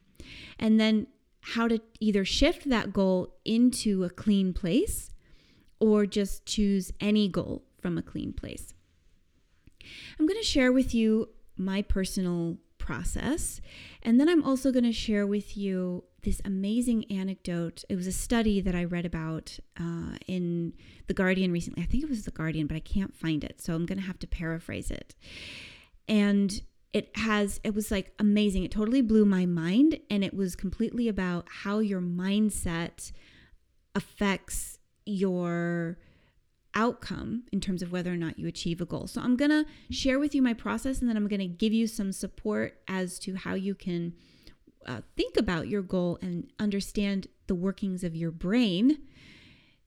and 0.60 0.80
then 0.80 1.08
how 1.54 1.68
to 1.68 1.80
either 2.00 2.26
shift 2.26 2.68
that 2.68 2.92
goal 2.92 3.36
into 3.46 4.04
a 4.04 4.10
clean 4.10 4.54
place 4.54 5.12
or 5.80 6.08
just 6.08 6.46
choose 6.48 6.92
any 7.00 7.28
goal 7.30 7.64
from 7.80 7.98
a 7.98 8.02
clean 8.02 8.34
place. 8.34 8.74
I'm 10.20 10.26
going 10.26 10.40
to 10.40 10.46
share 10.46 10.72
with 10.72 10.94
you 10.94 11.30
my 11.58 11.82
personal 11.82 12.58
process, 12.78 13.62
and 14.02 14.20
then 14.20 14.30
I'm 14.30 14.44
also 14.44 14.72
going 14.72 14.86
to 14.86 14.94
share 14.94 15.28
with 15.28 15.58
you 15.58 16.04
this 16.24 16.42
amazing 16.44 17.06
anecdote. 17.12 17.84
It 17.90 17.96
was 17.96 18.08
a 18.08 18.12
study 18.12 18.60
that 18.62 18.76
I 18.76 18.84
read 18.84 19.06
about 19.06 19.60
uh, 19.80 20.18
in 20.28 20.74
The 21.08 21.14
Guardian 21.14 21.52
recently. 21.52 21.84
I 21.84 21.86
think 21.86 22.04
it 22.04 22.10
was 22.10 22.26
The 22.26 22.32
Guardian, 22.32 22.68
but 22.68 22.76
I 22.76 22.82
can't 22.82 23.16
find 23.16 23.44
it. 23.44 23.62
So 23.62 23.74
I'm 23.74 23.86
going 23.86 24.00
to 24.00 24.06
have 24.06 24.20
to 24.20 24.28
paraphrase 24.28 24.92
it. 24.92 25.16
And 26.08 26.62
it 26.92 27.16
has, 27.18 27.60
it 27.64 27.74
was 27.74 27.92
like 27.92 28.14
amazing. 28.20 28.64
It 28.64 28.72
totally 28.72 29.02
blew 29.02 29.26
my 29.26 29.46
mind. 29.46 30.00
And 30.10 30.24
it 30.24 30.34
was 30.34 30.56
completely 30.56 31.08
about 31.08 31.48
how 31.50 31.80
your 31.80 32.02
mindset 32.02 33.12
affects 33.96 34.80
your 35.06 35.98
outcome 36.78 37.44
in 37.52 37.60
terms 37.60 37.82
of 37.82 37.92
whether 37.92 38.14
or 38.14 38.16
not 38.16 38.38
you 38.38 38.48
achieve 38.48 38.80
a 38.80 38.86
goal. 38.86 39.08
So 39.08 39.20
I'm 39.20 39.36
going 39.36 39.50
to 39.50 39.66
share 39.90 40.20
with 40.20 40.36
you 40.36 40.44
my 40.44 40.54
process 40.54 41.02
and 41.02 41.10
then 41.10 41.18
I'm 41.18 41.28
going 41.28 41.40
to 41.40 41.48
give 41.48 41.74
you 41.74 41.88
some 41.88 42.12
support 42.12 42.80
as 42.88 43.18
to 43.20 43.36
how 43.36 43.56
you 43.56 43.74
can 43.74 44.14
uh, 44.86 45.02
think 45.18 45.36
about 45.36 45.68
your 45.68 45.82
goal 45.82 46.20
and 46.22 46.50
understand 46.60 47.28
the 47.48 47.56
workings 47.56 48.04
of 48.04 48.16
your 48.16 48.30
brain 48.30 49.00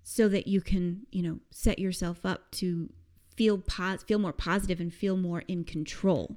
so 0.02 0.28
that 0.28 0.49
you 0.49 0.61
can, 0.61 1.06
you 1.12 1.23
know, 1.23 1.38
set 1.50 1.78
yourself 1.78 2.26
up 2.26 2.50
to 2.50 2.90
feel 3.37 3.59
pos- 3.59 4.02
feel 4.02 4.18
more 4.18 4.32
positive 4.32 4.80
and 4.80 4.92
feel 4.92 5.16
more 5.16 5.44
in 5.47 5.62
control. 5.62 6.37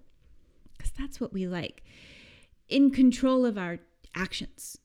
Cuz 0.77 0.91
that's 0.98 1.19
what 1.19 1.33
we 1.33 1.48
like. 1.48 1.83
In 2.69 2.91
control 2.91 3.45
of 3.45 3.57
our 3.57 3.79
actions. 4.13 4.77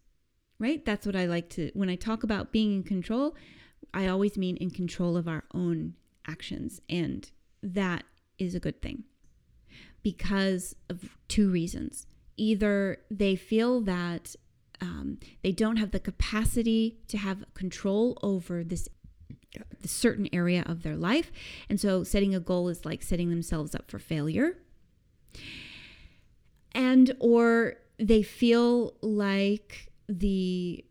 Right? 0.58 0.84
That's 0.84 1.06
what 1.06 1.14
I 1.14 1.26
like 1.26 1.50
to 1.50 1.70
when 1.74 1.88
I 1.90 1.94
talk 1.94 2.24
about 2.24 2.50
being 2.50 2.72
in 2.72 2.82
control, 2.82 3.36
I 3.92 4.06
always 4.06 4.36
mean 4.36 4.56
in 4.56 4.70
control 4.70 5.16
of 5.16 5.28
our 5.28 5.44
own 5.54 5.94
actions 6.26 6.80
and 6.88 7.30
that 7.62 8.04
is 8.38 8.54
a 8.54 8.60
good 8.60 8.80
thing. 8.80 9.04
Because 10.02 10.76
of 10.88 11.16
two 11.28 11.50
reasons 11.50 12.06
either 12.36 12.98
they 13.10 13.34
feel 13.34 13.80
that 13.80 14.36
um, 14.80 15.18
they 15.42 15.50
don't 15.50 15.76
have 15.76 15.90
the 15.90 15.98
capacity 15.98 16.98
to 17.08 17.18
have 17.18 17.44
control 17.54 18.16
over 18.22 18.62
this 18.62 18.88
certain 19.84 20.28
area 20.32 20.62
of 20.66 20.82
their 20.82 20.96
life. 20.96 21.32
And 21.68 21.80
so 21.80 22.04
setting 22.04 22.34
a 22.34 22.40
goal 22.40 22.68
is 22.68 22.84
like 22.84 23.02
setting 23.02 23.30
themselves 23.30 23.74
up 23.74 23.90
for 23.90 23.98
failure. 23.98 24.58
And 26.72 27.14
or 27.18 27.74
they 27.98 28.22
feel 28.22 28.94
like 29.00 29.90
the 30.08 30.84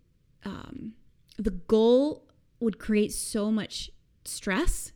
um, 0.44 0.94
the 1.38 1.52
goal 1.52 2.27
would 2.60 2.80
create 2.80 3.12
so 3.12 3.52
much 3.52 3.92
stress 4.26 4.92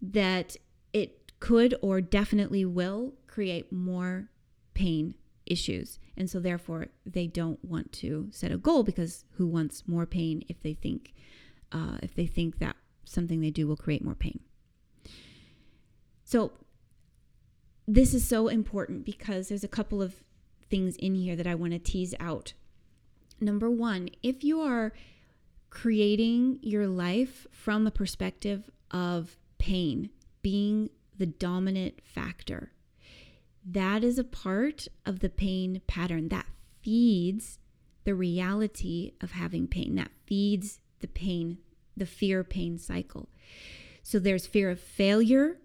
that 0.00 0.56
it 0.92 1.32
could 1.40 1.74
or 1.82 2.00
definitely 2.00 2.64
will 2.64 3.14
create 3.26 3.72
more 3.72 4.30
pain 4.74 5.14
issues. 5.46 5.98
And 6.16 6.28
so 6.28 6.40
therefore 6.40 6.88
they 7.06 7.26
don't 7.26 7.64
want 7.64 7.92
to 7.94 8.28
set 8.30 8.52
a 8.52 8.58
goal 8.58 8.82
because 8.82 9.24
who 9.32 9.46
wants 9.46 9.84
more 9.86 10.06
pain 10.06 10.42
if 10.48 10.60
they 10.62 10.74
think 10.74 11.14
uh, 11.70 11.98
if 12.02 12.14
they 12.14 12.26
think 12.26 12.58
that 12.60 12.76
something 13.04 13.40
they 13.40 13.50
do 13.50 13.66
will 13.66 13.76
create 13.76 14.02
more 14.02 14.14
pain. 14.14 14.40
So 16.24 16.52
this 17.86 18.14
is 18.14 18.26
so 18.26 18.48
important 18.48 19.04
because 19.04 19.48
there's 19.48 19.64
a 19.64 19.68
couple 19.68 20.02
of 20.02 20.22
things 20.68 20.96
in 20.96 21.14
here 21.14 21.36
that 21.36 21.46
I 21.46 21.54
want 21.54 21.72
to 21.72 21.78
tease 21.78 22.14
out. 22.20 22.52
Number 23.40 23.70
1, 23.70 24.10
if 24.22 24.44
you 24.44 24.60
are 24.60 24.92
creating 25.70 26.58
your 26.62 26.86
life 26.86 27.46
from 27.50 27.84
the 27.84 27.90
perspective 27.90 28.70
of 28.90 29.36
pain 29.58 30.10
being 30.42 30.90
the 31.18 31.26
dominant 31.26 32.00
factor, 32.02 32.72
that 33.64 34.02
is 34.02 34.18
a 34.18 34.24
part 34.24 34.88
of 35.04 35.20
the 35.20 35.28
pain 35.28 35.82
pattern 35.86 36.28
that 36.28 36.46
feeds 36.80 37.58
the 38.04 38.14
reality 38.14 39.12
of 39.20 39.32
having 39.32 39.66
pain, 39.66 39.96
that 39.96 40.10
feeds 40.26 40.80
the 41.00 41.08
pain, 41.08 41.58
the 41.96 42.06
fear 42.06 42.42
pain 42.42 42.78
cycle. 42.78 43.28
So 44.02 44.18
there's 44.18 44.46
fear 44.46 44.70
of 44.70 44.80
failure, 44.80 45.58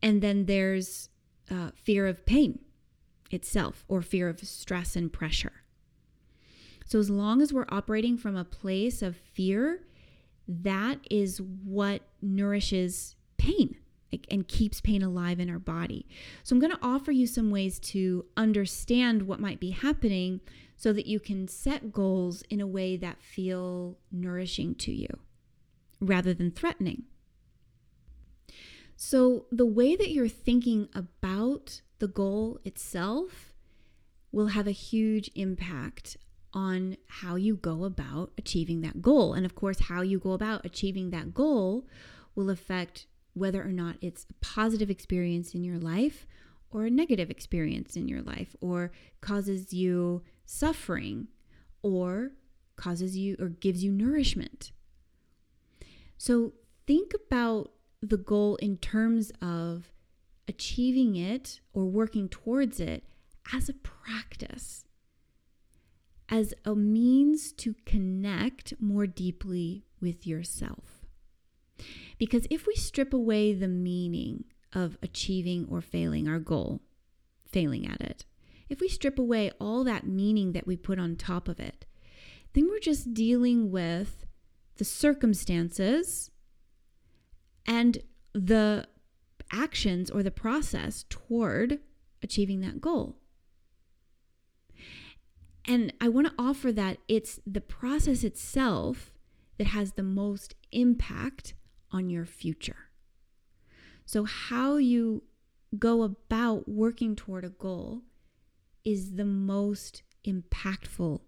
and 0.00 0.22
then 0.22 0.44
there's 0.44 1.08
uh, 1.50 1.70
fear 1.74 2.06
of 2.06 2.24
pain 2.24 2.60
itself, 3.30 3.84
or 3.88 4.02
fear 4.02 4.28
of 4.28 4.40
stress 4.40 4.94
and 4.94 5.12
pressure. 5.12 5.64
So 6.90 6.98
as 6.98 7.08
long 7.08 7.40
as 7.40 7.52
we're 7.52 7.66
operating 7.68 8.16
from 8.16 8.34
a 8.34 8.44
place 8.44 9.00
of 9.00 9.16
fear, 9.16 9.84
that 10.48 10.98
is 11.08 11.40
what 11.40 12.02
nourishes 12.20 13.14
pain 13.38 13.76
and 14.28 14.48
keeps 14.48 14.80
pain 14.80 15.00
alive 15.00 15.38
in 15.38 15.48
our 15.48 15.60
body. 15.60 16.04
So, 16.42 16.52
I'm 16.52 16.58
going 16.58 16.72
to 16.72 16.82
offer 16.82 17.12
you 17.12 17.28
some 17.28 17.52
ways 17.52 17.78
to 17.78 18.24
understand 18.36 19.22
what 19.22 19.38
might 19.38 19.60
be 19.60 19.70
happening 19.70 20.40
so 20.76 20.92
that 20.92 21.06
you 21.06 21.20
can 21.20 21.46
set 21.46 21.92
goals 21.92 22.42
in 22.50 22.60
a 22.60 22.66
way 22.66 22.96
that 22.96 23.22
feel 23.22 23.96
nourishing 24.10 24.74
to 24.74 24.92
you 24.92 25.20
rather 26.00 26.34
than 26.34 26.50
threatening. 26.50 27.04
So, 28.96 29.46
the 29.52 29.64
way 29.64 29.94
that 29.94 30.10
you're 30.10 30.28
thinking 30.28 30.88
about 30.92 31.82
the 32.00 32.08
goal 32.08 32.58
itself 32.64 33.52
will 34.32 34.48
have 34.48 34.66
a 34.66 34.72
huge 34.72 35.30
impact 35.36 36.16
on 36.52 36.96
how 37.06 37.36
you 37.36 37.56
go 37.56 37.84
about 37.84 38.32
achieving 38.36 38.80
that 38.80 39.00
goal. 39.02 39.34
And 39.34 39.46
of 39.46 39.54
course, 39.54 39.80
how 39.80 40.02
you 40.02 40.18
go 40.18 40.32
about 40.32 40.64
achieving 40.64 41.10
that 41.10 41.34
goal 41.34 41.86
will 42.34 42.50
affect 42.50 43.06
whether 43.34 43.62
or 43.62 43.72
not 43.72 43.96
it's 44.00 44.26
a 44.28 44.34
positive 44.44 44.90
experience 44.90 45.54
in 45.54 45.62
your 45.62 45.78
life 45.78 46.26
or 46.70 46.84
a 46.84 46.90
negative 46.90 47.30
experience 47.30 47.96
in 47.96 48.08
your 48.08 48.22
life 48.22 48.54
or 48.60 48.92
causes 49.20 49.72
you 49.72 50.22
suffering 50.44 51.28
or 51.82 52.32
causes 52.76 53.16
you 53.16 53.36
or 53.38 53.48
gives 53.48 53.84
you 53.84 53.92
nourishment. 53.92 54.72
So 56.18 56.52
think 56.86 57.12
about 57.14 57.72
the 58.02 58.16
goal 58.16 58.56
in 58.56 58.76
terms 58.78 59.30
of 59.42 59.92
achieving 60.48 61.16
it 61.16 61.60
or 61.72 61.84
working 61.84 62.28
towards 62.28 62.80
it 62.80 63.04
as 63.54 63.68
a 63.68 63.74
practice, 63.74 64.84
as 66.30 66.54
a 66.64 66.74
means 66.74 67.52
to 67.52 67.74
connect 67.84 68.72
more 68.80 69.06
deeply 69.06 69.84
with 70.00 70.26
yourself. 70.26 71.04
Because 72.18 72.46
if 72.50 72.66
we 72.66 72.74
strip 72.76 73.12
away 73.12 73.52
the 73.52 73.68
meaning 73.68 74.44
of 74.72 74.96
achieving 75.02 75.66
or 75.68 75.80
failing 75.80 76.28
our 76.28 76.38
goal, 76.38 76.80
failing 77.44 77.86
at 77.86 78.00
it, 78.00 78.24
if 78.68 78.80
we 78.80 78.88
strip 78.88 79.18
away 79.18 79.50
all 79.60 79.82
that 79.84 80.06
meaning 80.06 80.52
that 80.52 80.66
we 80.66 80.76
put 80.76 81.00
on 81.00 81.16
top 81.16 81.48
of 81.48 81.58
it, 81.58 81.84
then 82.54 82.68
we're 82.68 82.78
just 82.78 83.12
dealing 83.12 83.70
with 83.70 84.24
the 84.76 84.84
circumstances 84.84 86.30
and 87.66 87.98
the 88.32 88.86
actions 89.52 90.10
or 90.10 90.22
the 90.22 90.30
process 90.30 91.04
toward 91.08 91.80
achieving 92.22 92.60
that 92.60 92.80
goal. 92.80 93.16
And 95.70 95.92
I 96.00 96.08
want 96.08 96.26
to 96.26 96.34
offer 96.36 96.72
that 96.72 96.98
it's 97.06 97.38
the 97.46 97.60
process 97.60 98.24
itself 98.24 99.12
that 99.56 99.68
has 99.68 99.92
the 99.92 100.02
most 100.02 100.56
impact 100.72 101.54
on 101.92 102.10
your 102.10 102.24
future. 102.24 102.88
So, 104.04 104.24
how 104.24 104.78
you 104.78 105.22
go 105.78 106.02
about 106.02 106.68
working 106.68 107.14
toward 107.14 107.44
a 107.44 107.50
goal 107.50 108.02
is 108.84 109.14
the 109.14 109.24
most 109.24 110.02
impactful 110.26 111.20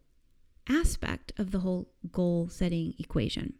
aspect 0.68 1.32
of 1.38 1.52
the 1.52 1.60
whole 1.60 1.92
goal 2.10 2.48
setting 2.48 2.94
equation. 2.98 3.54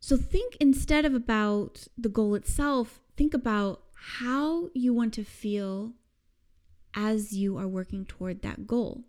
So, 0.00 0.16
think 0.16 0.56
instead 0.58 1.04
of 1.04 1.12
about 1.12 1.86
the 1.98 2.08
goal 2.08 2.34
itself, 2.34 2.98
think 3.14 3.34
about 3.34 3.82
how 4.16 4.70
you 4.72 4.94
want 4.94 5.12
to 5.12 5.22
feel 5.22 5.92
as 6.96 7.34
you 7.34 7.58
are 7.58 7.68
working 7.68 8.06
toward 8.06 8.42
that 8.42 8.66
goal 8.66 9.04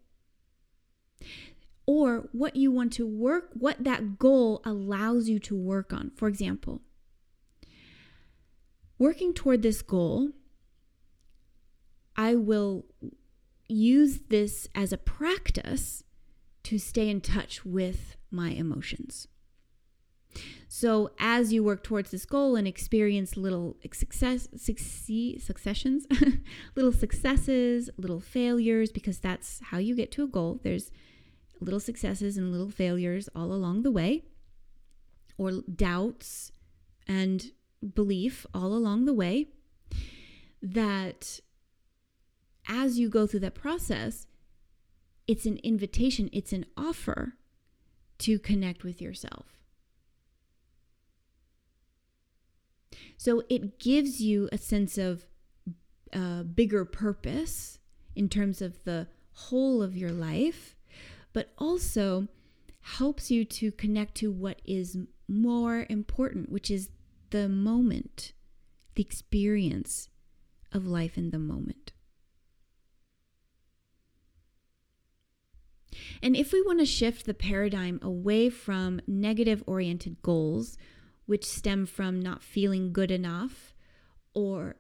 or 1.88 2.28
what 2.34 2.58
you 2.58 2.69
want 2.69 2.91
to 2.93 3.08
work, 3.08 3.50
what 3.54 3.84
that 3.86 4.19
goal 4.19 4.62
allows 4.65 5.30
you 5.30 5.39
to 5.39 5.56
work 5.56 5.93
on. 5.93 6.12
For 6.15 6.28
example, 6.28 6.82
working 9.00 9.34
toward 9.34 9.62
this 9.62 9.82
goal, 9.82 10.32
I 12.17 12.36
will 12.36 12.86
use 13.69 14.19
this 14.30 14.67
as 14.76 14.91
a 14.91 14.97
practice 14.97 16.04
to 16.63 16.78
stay 16.78 17.10
in 17.10 17.21
touch 17.21 17.63
with 17.63 18.17
my 18.30 18.50
emotions. 18.50 19.28
So, 20.70 21.12
as 21.18 21.54
you 21.54 21.63
work 21.63 21.84
towards 21.84 22.12
this 22.12 22.26
goal 22.26 22.56
and 22.56 22.68
experience 22.68 23.38
little 23.38 23.78
success, 23.94 24.48
succeed, 24.56 25.42
successions, 25.42 26.06
little 26.76 26.92
successes, 26.92 27.90
little 27.98 28.20
failures, 28.20 28.92
because 28.92 29.20
that's 29.20 29.62
how 29.72 29.78
you 29.78 29.96
get 29.96 30.12
to 30.13 30.24
a 30.24 30.28
goal. 30.28 30.60
There's 30.63 30.92
little 31.62 31.80
successes 31.80 32.38
and 32.38 32.52
little 32.52 32.70
failures 32.70 33.30
all 33.36 33.54
along 33.54 33.84
the 33.84 33.92
way, 33.92 34.26
or 35.38 35.52
doubts 35.74 36.52
and 37.08 37.52
belief 37.94 38.46
all 38.54 38.74
along 38.74 39.06
the 39.06 39.13
way, 39.13 39.48
that 40.62 41.40
as 42.68 43.00
you 43.00 43.10
go 43.10 43.26
through 43.26 43.40
that 43.40 43.56
process, 43.56 44.28
it's 45.28 45.46
an 45.46 45.58
invitation, 45.63 46.30
it's 46.34 46.54
an 46.54 46.66
offer 46.76 47.34
to 48.20 48.40
connect 48.40 48.84
with 48.84 49.02
yourself. 49.02 49.57
So 53.17 53.43
it 53.49 53.80
gives 53.80 54.21
you 54.21 54.47
a 54.51 54.58
sense 54.58 54.97
of 54.97 55.25
uh, 56.13 56.43
bigger 56.43 56.86
purpose 56.86 57.80
in 58.15 58.30
terms 58.30 58.62
of 58.62 58.84
the 58.84 59.08
whole 59.34 59.84
of 59.84 59.97
your 59.97 60.12
life 60.12 60.77
but 61.38 61.53
also 61.60 62.27
helps 62.82 63.30
you 63.30 63.45
to 63.45 63.71
connect 63.71 64.15
to 64.15 64.32
what 64.32 64.60
is 64.65 64.97
more 65.27 65.86
important, 65.88 66.49
which 66.51 66.71
is 66.71 66.89
the 67.30 67.47
moment, 67.47 68.32
the 68.95 69.03
experience 69.03 70.10
of 70.71 70.88
life 70.88 71.15
in 71.15 71.30
the 71.30 71.38
moment. 71.38 71.91
And 76.23 76.36
if 76.36 76.51
we 76.51 76.63
want 76.63 76.80
to 76.80 76.88
shift 76.88 77.27
the 77.27 77.36
paradigm 77.36 77.99
away 78.01 78.49
from 78.49 78.99
negative 79.06 79.63
oriented 79.67 80.23
goals, 80.23 80.75
which 81.28 81.46
stem 81.46 81.86
from 81.86 82.20
not 82.20 82.42
feeling 82.42 82.92
good 82.92 83.12
enough 83.12 83.76
or 84.34 84.78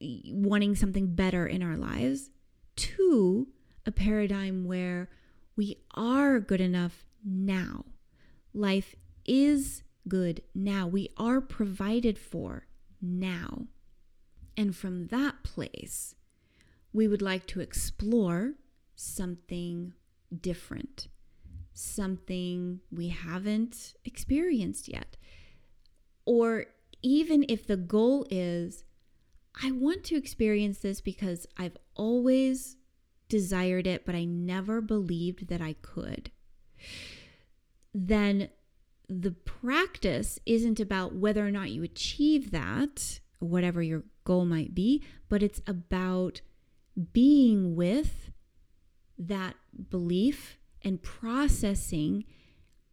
wanting 0.00 0.74
something 0.74 1.14
better 1.14 1.46
in 1.46 1.62
our 1.62 1.76
lives, 1.76 2.30
to 2.76 3.48
a 3.84 3.90
paradigm 3.90 4.64
where 4.64 5.10
we 5.56 5.76
are 5.94 6.38
good 6.38 6.60
enough 6.60 7.04
now. 7.24 7.84
Life 8.54 8.94
is 9.26 9.82
good 10.06 10.40
now. 10.54 10.86
We 10.86 11.08
are 11.16 11.40
provided 11.40 12.18
for 12.18 12.66
now. 13.02 13.66
And 14.56 14.74
from 14.74 15.08
that 15.08 15.42
place, 15.42 16.14
we 16.92 17.08
would 17.08 17.22
like 17.22 17.46
to 17.48 17.60
explore 17.60 18.54
something 18.94 19.94
different, 20.40 21.08
something 21.72 22.80
we 22.90 23.08
haven't 23.08 23.94
experienced 24.04 24.88
yet. 24.88 25.16
Or 26.28 26.66
even 27.00 27.46
if 27.48 27.66
the 27.66 27.78
goal 27.78 28.26
is, 28.30 28.84
I 29.62 29.70
want 29.70 30.04
to 30.04 30.14
experience 30.14 30.80
this 30.80 31.00
because 31.00 31.46
I've 31.56 31.78
always 31.94 32.76
desired 33.30 33.86
it, 33.86 34.04
but 34.04 34.14
I 34.14 34.26
never 34.26 34.82
believed 34.82 35.48
that 35.48 35.62
I 35.62 35.72
could, 35.80 36.30
then 37.94 38.50
the 39.08 39.30
practice 39.30 40.38
isn't 40.44 40.78
about 40.78 41.14
whether 41.14 41.46
or 41.46 41.50
not 41.50 41.70
you 41.70 41.82
achieve 41.82 42.50
that, 42.50 43.20
whatever 43.38 43.82
your 43.82 44.02
goal 44.24 44.44
might 44.44 44.74
be, 44.74 45.02
but 45.30 45.42
it's 45.42 45.62
about 45.66 46.42
being 47.14 47.74
with 47.74 48.32
that 49.16 49.54
belief 49.88 50.58
and 50.82 51.02
processing 51.02 52.24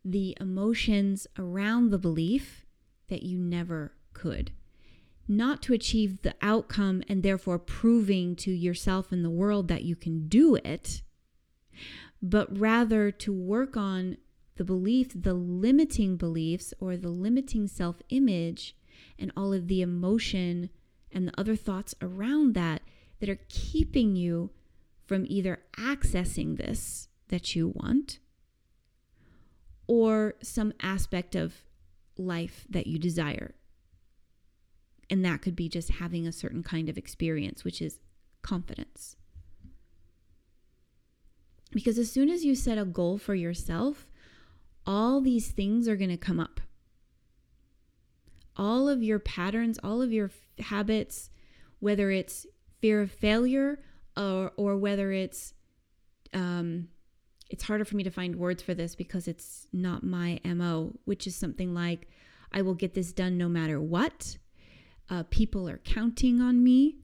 the 0.05 0.37
emotions 0.39 1.27
around 1.37 1.89
the 1.89 1.97
belief 1.97 2.64
that 3.09 3.23
you 3.23 3.37
never 3.37 3.93
could. 4.13 4.51
Not 5.27 5.61
to 5.63 5.73
achieve 5.73 6.21
the 6.21 6.35
outcome 6.41 7.03
and 7.07 7.23
therefore 7.23 7.57
proving 7.59 8.35
to 8.37 8.51
yourself 8.51 9.11
and 9.11 9.25
the 9.25 9.29
world 9.29 9.67
that 9.67 9.83
you 9.83 9.95
can 9.95 10.27
do 10.27 10.55
it, 10.55 11.01
but 12.21 12.57
rather 12.57 13.11
to 13.11 13.33
work 13.33 13.75
on 13.75 14.17
the 14.55 14.63
belief, 14.63 15.11
the 15.13 15.33
limiting 15.33 16.15
beliefs 16.15 16.73
or 16.79 16.95
the 16.95 17.09
limiting 17.09 17.67
self 17.67 18.01
image, 18.09 18.75
and 19.17 19.31
all 19.35 19.53
of 19.53 19.67
the 19.67 19.81
emotion 19.81 20.69
and 21.11 21.27
the 21.27 21.39
other 21.39 21.55
thoughts 21.55 21.95
around 22.01 22.53
that 22.53 22.81
that 23.19 23.29
are 23.29 23.39
keeping 23.49 24.15
you 24.15 24.51
from 25.05 25.25
either 25.27 25.63
accessing 25.77 26.57
this 26.57 27.07
that 27.29 27.55
you 27.55 27.69
want 27.69 28.19
or 29.87 30.35
some 30.41 30.73
aspect 30.81 31.35
of 31.35 31.64
life 32.17 32.65
that 32.69 32.87
you 32.87 32.99
desire. 32.99 33.55
And 35.09 35.23
that 35.23 35.41
could 35.41 35.55
be 35.55 35.69
just 35.69 35.91
having 35.91 36.25
a 36.25 36.31
certain 36.31 36.63
kind 36.63 36.89
of 36.89 36.97
experience, 36.97 37.63
which 37.63 37.81
is 37.81 37.99
confidence. 38.41 39.15
Because 41.71 41.97
as 41.97 42.11
soon 42.11 42.29
as 42.29 42.45
you 42.45 42.55
set 42.55 42.77
a 42.77 42.85
goal 42.85 43.17
for 43.17 43.35
yourself, 43.35 44.07
all 44.85 45.19
these 45.19 45.51
things 45.51 45.87
are 45.87 45.95
going 45.95 46.09
to 46.09 46.17
come 46.17 46.39
up. 46.39 46.61
All 48.55 48.87
of 48.87 49.03
your 49.03 49.19
patterns, 49.19 49.77
all 49.83 50.01
of 50.01 50.13
your 50.13 50.27
f- 50.27 50.65
habits, 50.65 51.29
whether 51.79 52.09
it's 52.09 52.45
fear 52.79 53.01
of 53.01 53.11
failure 53.11 53.79
or, 54.15 54.53
or 54.55 54.77
whether 54.77 55.11
it's, 55.11 55.53
um, 56.33 56.87
it's 57.49 57.63
harder 57.63 57.85
for 57.85 57.95
me 57.95 58.03
to 58.03 58.11
find 58.11 58.35
words 58.35 58.63
for 58.63 58.73
this 58.73 58.95
because 58.95 59.27
it's 59.27 59.67
not 59.71 60.03
my 60.03 60.39
MO, 60.43 60.93
which 61.05 61.27
is 61.27 61.35
something 61.35 61.73
like, 61.73 62.09
I 62.51 62.61
will 62.61 62.73
get 62.73 62.93
this 62.93 63.11
done 63.11 63.37
no 63.37 63.47
matter 63.47 63.79
what. 63.79 64.37
Uh, 65.09 65.23
people 65.29 65.69
are 65.69 65.77
counting 65.79 66.41
on 66.41 66.63
me. 66.63 66.97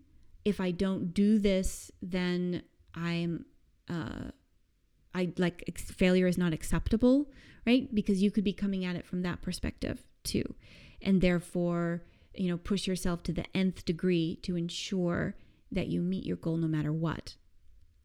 If 0.44 0.60
I 0.60 0.72
don't 0.72 1.14
do 1.14 1.38
this, 1.38 1.92
then 2.02 2.64
I'm, 2.96 3.46
uh, 3.90 4.32
I 5.14 5.32
like 5.38 5.64
ex- 5.68 5.92
failure 5.92 6.26
is 6.26 6.38
not 6.38 6.54
acceptable, 6.54 7.30
right? 7.68 7.94
Because 7.94 8.24
you 8.24 8.32
could 8.32 8.44
be 8.44 8.54
coming 8.54 8.86
at 8.86 8.96
it 8.96 9.06
from 9.06 9.22
that 9.22 9.42
perspective 9.42 10.02
too. 10.24 10.56
And 11.02 11.22
therefore, 11.22 12.04
you 12.34 12.50
know, 12.50 12.58
push 12.58 12.88
yourself 12.88 13.22
to 13.24 13.34
the 13.34 13.46
nth 13.56 13.86
degree 13.86 14.40
to 14.44 14.56
ensure 14.56 15.36
that 15.72 15.88
you 15.88 16.02
meet 16.02 16.26
your 16.26 16.38
goal 16.38 16.58
no 16.58 16.68
matter 16.68 16.92
what. 16.92 17.36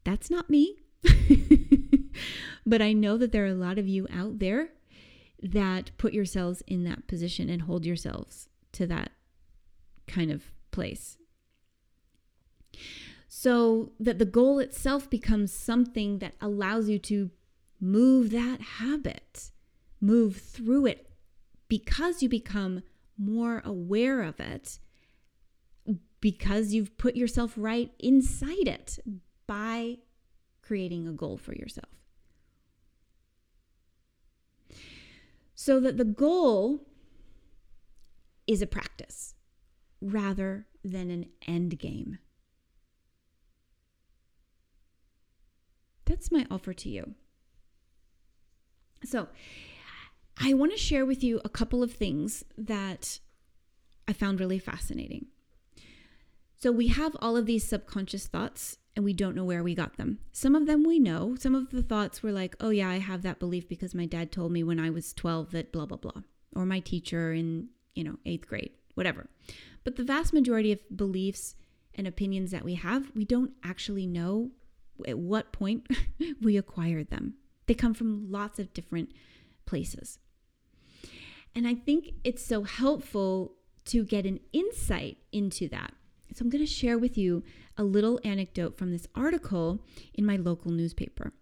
That's 0.03 0.29
not 0.29 0.49
me. 0.49 0.77
but 2.67 2.81
I 2.81 2.91
know 2.91 3.17
that 3.17 3.31
there 3.31 3.45
are 3.45 3.47
a 3.47 3.55
lot 3.55 3.79
of 3.79 3.87
you 3.87 4.07
out 4.13 4.39
there 4.39 4.69
that 5.41 5.91
put 5.97 6.13
yourselves 6.13 6.61
in 6.67 6.83
that 6.83 7.07
position 7.07 7.49
and 7.49 7.61
hold 7.61 7.85
yourselves 7.85 8.49
to 8.73 8.85
that 8.87 9.11
kind 10.05 10.31
of 10.31 10.51
place. 10.71 11.17
So 13.29 13.93
that 13.99 14.19
the 14.19 14.25
goal 14.25 14.59
itself 14.59 15.09
becomes 15.09 15.53
something 15.53 16.19
that 16.19 16.35
allows 16.41 16.89
you 16.89 16.99
to 16.99 17.31
move 17.79 18.31
that 18.31 18.59
habit, 18.61 19.51
move 20.01 20.35
through 20.37 20.87
it 20.87 21.09
because 21.69 22.21
you 22.21 22.27
become 22.27 22.83
more 23.17 23.61
aware 23.63 24.23
of 24.23 24.39
it, 24.39 24.79
because 26.19 26.73
you've 26.73 26.97
put 26.97 27.15
yourself 27.15 27.53
right 27.55 27.91
inside 27.99 28.67
it 28.67 28.99
by 29.45 29.99
creating 30.61 31.07
a 31.07 31.13
goal 31.13 31.37
for 31.37 31.53
yourself. 31.53 31.87
So 35.59 35.79
that 35.79 35.97
the 35.97 36.05
goal 36.05 36.85
is 38.45 38.61
a 38.61 38.67
practice 38.67 39.33
rather 39.99 40.67
than 40.83 41.09
an 41.09 41.25
end 41.47 41.79
game. 41.79 42.19
That's 46.05 46.31
my 46.31 46.45
offer 46.51 46.73
to 46.73 46.89
you. 46.89 47.15
So, 49.03 49.29
I 50.39 50.53
want 50.53 50.73
to 50.73 50.77
share 50.77 51.07
with 51.07 51.23
you 51.23 51.41
a 51.43 51.49
couple 51.49 51.81
of 51.81 51.91
things 51.91 52.45
that 52.55 53.19
I 54.07 54.13
found 54.13 54.39
really 54.39 54.59
fascinating. 54.59 55.25
So, 56.55 56.71
we 56.71 56.89
have 56.89 57.17
all 57.19 57.35
of 57.35 57.47
these 57.47 57.67
subconscious 57.67 58.27
thoughts 58.27 58.77
and 58.97 59.05
we 59.05 59.13
don't 59.13 59.35
know 59.35 59.45
where 59.45 59.63
we 59.63 59.75
got 59.75 59.97
them. 59.97 60.17
Some 60.31 60.55
of 60.55 60.65
them 60.65 60.83
we 60.83 60.97
know. 60.97 61.35
Some 61.39 61.53
of 61.53 61.69
the 61.69 61.83
thoughts 61.83 62.23
were 62.23 62.31
like, 62.31 62.55
oh, 62.59 62.71
yeah, 62.71 62.89
I 62.89 62.97
have 62.97 63.21
that 63.21 63.37
belief 63.37 63.69
because 63.69 63.93
my 63.93 64.07
dad 64.07 64.31
told 64.31 64.51
me 64.51 64.63
when 64.63 64.79
I 64.79 64.89
was 64.89 65.13
12 65.13 65.51
that 65.51 65.71
blah, 65.71 65.85
blah, 65.85 65.97
blah, 65.97 66.23
or 66.55 66.65
my 66.65 66.79
teacher 66.79 67.31
in, 67.31 67.67
you 67.93 68.03
know, 68.03 68.15
eighth 68.25 68.47
grade, 68.47 68.71
whatever. 68.95 69.29
But 69.83 69.97
the 69.97 70.03
vast 70.03 70.33
majority 70.33 70.71
of 70.71 70.79
beliefs 70.93 71.53
and 71.93 72.07
opinions 72.07 72.49
that 72.49 72.65
we 72.65 72.73
have, 72.73 73.11
we 73.13 73.23
don't 73.23 73.51
actually 73.63 74.07
know 74.07 74.49
at 75.07 75.19
what 75.19 75.53
point 75.53 75.85
we 76.41 76.57
acquired 76.57 77.11
them. 77.11 77.35
They 77.67 77.75
come 77.75 77.93
from 77.93 78.31
lots 78.31 78.57
of 78.57 78.73
different 78.73 79.11
places. 79.67 80.17
And 81.53 81.67
I 81.67 81.75
think 81.75 82.13
it's 82.23 82.43
so 82.43 82.63
helpful 82.63 83.57
to 83.85 84.03
get 84.03 84.25
an 84.25 84.39
insight 84.53 85.17
into 85.31 85.69
that. 85.69 85.93
So 86.33 86.43
I'm 86.43 86.49
going 86.49 86.65
to 86.65 86.71
share 86.71 86.97
with 86.97 87.15
you 87.15 87.43
a 87.77 87.83
little 87.83 88.19
anecdote 88.23 88.77
from 88.77 88.91
this 88.91 89.07
article 89.15 89.83
in 90.13 90.25
my 90.25 90.35
local 90.35 90.71
newspaper. 90.71 91.33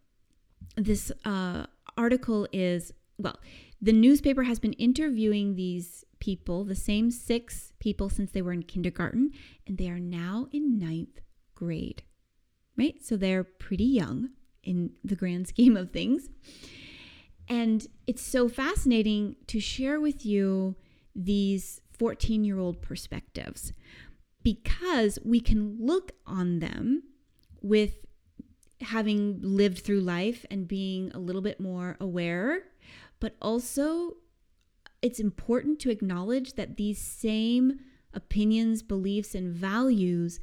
This 0.76 1.12
uh, 1.24 1.66
article 1.98 2.48
is, 2.52 2.92
well, 3.18 3.40
the 3.82 3.94
newspaper 3.94 4.44
has 4.44 4.60
been 4.60 4.74
interviewing 4.74 5.56
these 5.56 6.04
people, 6.20 6.64
the 6.64 6.76
same 6.76 7.12
six 7.12 7.74
people 7.80 8.10
since 8.10 8.32
they 8.32 8.42
were 8.42 8.54
in 8.54 8.64
kindergarten, 8.64 9.32
and 9.68 9.78
they 9.78 9.90
are 9.90 10.00
now 10.00 10.48
in 10.52 10.80
ninth 10.80 11.22
grade, 11.54 12.04
right? 12.78 12.96
So 13.04 13.16
they're 13.16 13.44
pretty 13.44 13.86
young 13.86 14.30
in 14.64 14.92
the 15.04 15.16
grand 15.16 15.48
scheme 15.50 15.78
of 15.78 15.92
things. 15.92 16.30
And 17.48 17.86
it's 18.08 18.24
so 18.24 18.50
fascinating 18.50 19.36
to 19.48 19.60
share 19.60 20.02
with 20.02 20.26
you 20.26 20.76
these 21.16 21.80
14 21.98 22.44
year 22.44 22.60
old 22.60 22.82
perspectives 22.82 23.72
because 24.46 25.18
we 25.26 25.40
can 25.40 25.76
look 25.80 26.12
on 26.28 26.60
them 26.60 27.02
with 27.64 28.06
having 28.80 29.40
lived 29.42 29.80
through 29.80 30.00
life 30.00 30.46
and 30.52 30.68
being 30.68 31.12
a 31.14 31.18
little 31.18 31.42
bit 31.42 31.60
more 31.60 31.98
aware, 32.00 32.62
but 33.20 33.36
also 33.42 34.18
it's 35.02 35.20
important 35.20 35.80
to 35.80 35.90
acknowledge 35.90 36.54
that 36.54 36.78
these 36.78 37.00
same 37.00 37.80
opinions, 38.14 38.84
beliefs, 38.84 39.34
and 39.34 39.52
values 39.52 40.40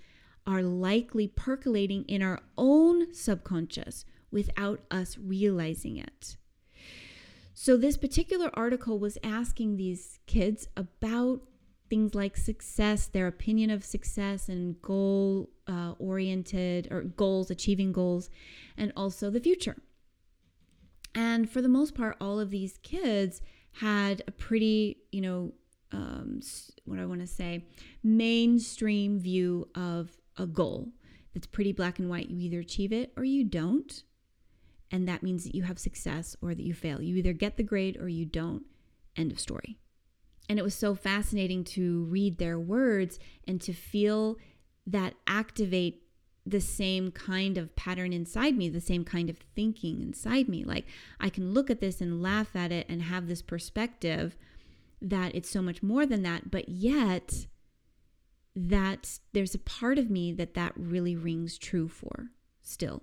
are 0.49 0.63
likely 0.63 1.29
percolating 1.29 2.03
in 2.07 2.23
our 2.23 2.41
own 2.59 3.15
subconscious 3.15 4.05
without 4.33 4.81
us 4.91 5.17
realizing 5.17 5.97
it. 5.97 6.37
So, 7.55 7.77
this 7.77 7.97
particular 7.97 8.51
article 8.55 8.99
was 8.99 9.17
asking 9.23 9.77
these 9.77 10.19
kids 10.27 10.67
about 10.77 11.43
things 11.93 12.15
like 12.15 12.39
success, 12.39 13.07
their 13.07 13.27
opinion 13.27 13.69
of 13.69 13.85
success 13.85 14.49
and 14.49 14.81
goal 14.81 15.51
uh, 15.67 15.93
oriented 15.99 16.89
or 16.91 17.03
goals, 17.03 17.51
achieving 17.51 17.93
goals, 17.93 18.31
and 18.79 18.91
also 18.97 19.29
the 19.29 19.39
future. 19.39 19.77
And 21.15 21.51
for 21.51 21.61
the 21.61 21.69
most 21.69 21.95
part, 21.95 22.17
all 22.19 22.41
of 22.41 22.49
these 22.49 22.79
kids 22.79 23.43
had 23.73 24.23
a 24.27 24.31
pretty, 24.31 25.03
you 25.11 25.21
know, 25.21 25.53
um, 25.93 26.41
what 26.87 26.99
I 26.99 27.05
want 27.05 27.21
to 27.21 27.27
say, 27.27 27.67
mainstream 28.03 29.21
view 29.21 29.69
of 29.75 30.17
a 30.39 30.47
goal 30.47 30.89
that's 31.35 31.47
pretty 31.47 31.73
black 31.73 31.99
and 31.99 32.09
white. 32.09 32.31
You 32.31 32.41
either 32.41 32.61
achieve 32.61 32.95
it 32.95 33.13
or 33.19 33.25
you 33.25 33.45
don't. 33.45 34.03
And 34.91 35.07
that 35.09 35.23
means 35.23 35.45
that 35.45 35.55
you 35.55 35.65
have 35.65 35.79
success 35.79 36.37
or 36.41 36.55
that 36.55 36.65
you 36.65 36.73
fail. 36.73 37.03
You 37.03 37.17
either 37.17 37.35
get 37.35 37.59
the 37.59 37.63
grade 37.63 37.99
or 38.01 38.09
you 38.09 38.25
don't. 38.25 38.63
End 39.15 39.31
of 39.31 39.39
story. 39.39 39.77
And 40.49 40.59
it 40.59 40.63
was 40.63 40.75
so 40.75 40.95
fascinating 40.95 41.65
to 41.65 42.05
read 42.05 42.39
their 42.39 42.59
words 42.59 43.19
and 43.47 43.61
to 43.63 43.73
feel 43.73 44.37
that 44.87 45.15
activate 45.27 46.03
the 46.45 46.61
same 46.61 47.11
kind 47.13 47.57
of 47.57 47.75
pattern 47.77 48.13
inside 48.13 48.57
me, 48.57 48.69
the 48.69 48.81
same 48.81 49.05
kind 49.05 49.31
of 49.31 49.39
thinking 49.55 50.01
inside 50.01 50.49
me. 50.49 50.65
Like 50.65 50.87
I 51.21 51.29
can 51.29 51.53
look 51.53 51.71
at 51.71 51.81
this 51.81 52.01
and 52.01 52.23
laugh 52.23 52.57
at 52.57 52.73
it 52.73 52.87
and 52.89 53.03
have 53.03 53.29
this 53.29 53.43
perspective 53.43 54.37
that 55.01 55.35
it's 55.35 55.51
so 55.51 55.63
much 55.63 55.83
more 55.83 56.07
than 56.07 56.23
that, 56.23 56.51
but 56.51 56.69
yet 56.69 57.47
that 58.55 59.19
there's 59.33 59.55
a 59.55 59.59
part 59.59 59.99
of 59.99 60.11
me 60.11 60.33
that 60.33 60.55
that 60.55 60.73
really 60.77 61.17
rings 61.17 61.59
true 61.59 61.89
for 61.89 62.31
still. 62.61 63.03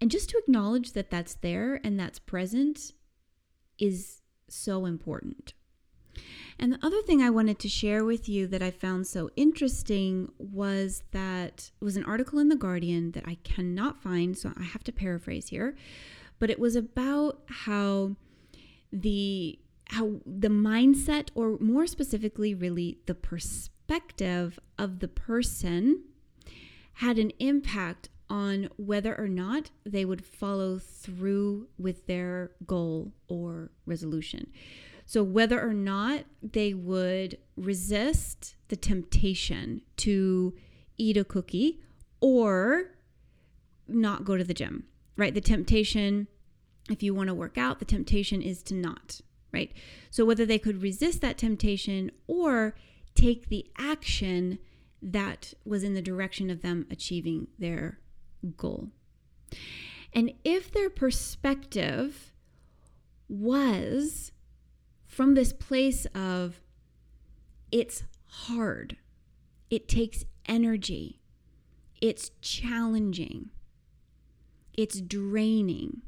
And 0.00 0.10
just 0.10 0.30
to 0.30 0.38
acknowledge 0.38 0.92
that 0.92 1.10
that's 1.10 1.34
there 1.34 1.80
and 1.84 1.98
that's 1.98 2.18
present 2.18 2.92
is 3.78 4.21
so 4.52 4.84
important. 4.84 5.54
And 6.58 6.72
the 6.72 6.84
other 6.86 7.00
thing 7.02 7.22
I 7.22 7.30
wanted 7.30 7.58
to 7.60 7.68
share 7.68 8.04
with 8.04 8.28
you 8.28 8.46
that 8.48 8.62
I 8.62 8.70
found 8.70 9.06
so 9.06 9.30
interesting 9.36 10.30
was 10.38 11.02
that 11.12 11.70
was 11.80 11.96
an 11.96 12.04
article 12.04 12.38
in 12.38 12.48
The 12.48 12.56
Guardian 12.56 13.12
that 13.12 13.24
I 13.26 13.36
cannot 13.42 14.02
find, 14.02 14.36
so 14.36 14.52
I 14.56 14.64
have 14.64 14.84
to 14.84 14.92
paraphrase 14.92 15.48
here. 15.48 15.74
But 16.38 16.50
it 16.50 16.58
was 16.58 16.76
about 16.76 17.42
how 17.48 18.16
the 18.92 19.58
how 19.88 20.20
the 20.24 20.48
mindset 20.48 21.28
or 21.34 21.58
more 21.58 21.86
specifically 21.86 22.54
really 22.54 22.98
the 23.06 23.14
perspective 23.14 24.58
of 24.78 25.00
the 25.00 25.08
person 25.08 26.04
had 26.94 27.18
an 27.18 27.30
impact 27.38 28.08
on 28.32 28.66
whether 28.78 29.14
or 29.20 29.28
not 29.28 29.70
they 29.84 30.06
would 30.06 30.24
follow 30.24 30.78
through 30.78 31.68
with 31.78 32.06
their 32.06 32.50
goal 32.66 33.12
or 33.28 33.70
resolution. 33.84 34.46
So, 35.04 35.22
whether 35.22 35.60
or 35.60 35.74
not 35.74 36.24
they 36.42 36.72
would 36.72 37.36
resist 37.56 38.56
the 38.68 38.76
temptation 38.76 39.82
to 39.98 40.54
eat 40.96 41.18
a 41.18 41.24
cookie 41.24 41.82
or 42.22 42.94
not 43.86 44.24
go 44.24 44.38
to 44.38 44.44
the 44.44 44.54
gym, 44.54 44.84
right? 45.18 45.34
The 45.34 45.42
temptation, 45.42 46.26
if 46.88 47.02
you 47.02 47.14
want 47.14 47.28
to 47.28 47.34
work 47.34 47.58
out, 47.58 47.80
the 47.80 47.84
temptation 47.84 48.40
is 48.40 48.62
to 48.62 48.74
not, 48.74 49.20
right? 49.52 49.72
So, 50.10 50.24
whether 50.24 50.46
they 50.46 50.58
could 50.58 50.80
resist 50.80 51.20
that 51.20 51.36
temptation 51.36 52.10
or 52.26 52.74
take 53.14 53.50
the 53.50 53.66
action 53.76 54.58
that 55.02 55.52
was 55.66 55.84
in 55.84 55.92
the 55.92 56.00
direction 56.00 56.48
of 56.48 56.62
them 56.62 56.86
achieving 56.90 57.48
their 57.58 57.98
goal. 58.56 58.90
And 60.12 60.32
if 60.44 60.70
their 60.70 60.90
perspective 60.90 62.32
was 63.28 64.32
from 65.06 65.34
this 65.34 65.52
place 65.52 66.06
of 66.14 66.60
it's 67.70 68.04
hard, 68.26 68.96
it 69.70 69.88
takes 69.88 70.24
energy, 70.46 71.20
it's 72.00 72.30
challenging, 72.40 73.50
it's 74.74 75.00
draining, 75.00 76.02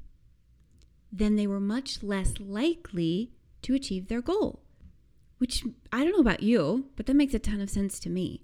then 1.11 1.37
they 1.37 1.47
were 1.47 1.61
much 1.61 2.03
less 2.03 2.35
likely 2.39 3.31
to 3.63 3.75
achieve 3.75 4.09
their 4.09 4.21
goal. 4.21 4.61
Which 5.39 5.65
I 5.93 6.05
don't 6.05 6.13
know 6.13 6.21
about 6.21 6.43
you, 6.43 6.87
but 6.97 7.07
that 7.07 7.15
makes 7.15 7.35
a 7.35 7.39
ton 7.39 7.61
of 7.61 7.71
sense 7.71 7.99
to 8.01 8.11
me. 8.11 8.43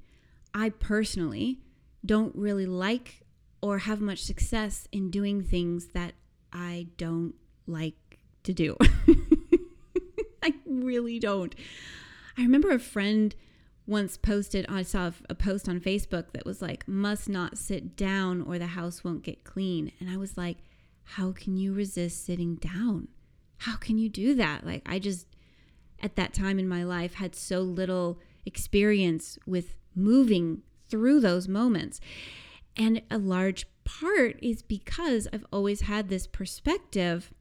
I 0.54 0.70
personally 0.70 1.60
don't 2.04 2.34
really 2.34 2.66
like 2.66 3.22
or 3.62 3.78
have 3.78 4.00
much 4.00 4.22
success 4.22 4.88
in 4.92 5.10
doing 5.10 5.42
things 5.42 5.88
that 5.88 6.14
I 6.52 6.88
don't 6.96 7.34
like 7.66 8.18
to 8.44 8.52
do. 8.52 8.76
I 10.42 10.54
really 10.66 11.18
don't. 11.18 11.54
I 12.38 12.42
remember 12.42 12.70
a 12.70 12.78
friend 12.78 13.34
once 13.86 14.16
posted, 14.16 14.64
I 14.68 14.82
saw 14.82 15.10
a 15.28 15.34
post 15.34 15.68
on 15.68 15.80
Facebook 15.80 16.32
that 16.32 16.46
was 16.46 16.62
like, 16.62 16.86
must 16.86 17.28
not 17.28 17.58
sit 17.58 17.96
down 17.96 18.42
or 18.42 18.58
the 18.58 18.68
house 18.68 19.02
won't 19.02 19.24
get 19.24 19.44
clean. 19.44 19.92
And 19.98 20.08
I 20.08 20.16
was 20.16 20.36
like, 20.36 20.58
how 21.02 21.32
can 21.32 21.56
you 21.56 21.72
resist 21.74 22.24
sitting 22.24 22.54
down? 22.54 23.08
How 23.58 23.76
can 23.76 23.98
you 23.98 24.08
do 24.08 24.34
that? 24.36 24.64
Like, 24.64 24.82
I 24.86 25.00
just, 25.00 25.26
at 26.00 26.16
that 26.16 26.32
time 26.32 26.58
in 26.58 26.68
my 26.68 26.84
life, 26.84 27.14
had 27.14 27.34
so 27.34 27.60
little 27.60 28.20
experience 28.46 29.38
with 29.44 29.74
moving 29.94 30.62
through 30.88 31.20
those 31.20 31.48
moments. 31.48 32.00
And 32.76 33.02
a 33.10 33.18
large 33.18 33.66
part 33.84 34.36
is 34.42 34.62
because 34.62 35.28
I've 35.32 35.46
always 35.52 35.82
had 35.82 36.08
this 36.08 36.26
perspective 36.26 37.32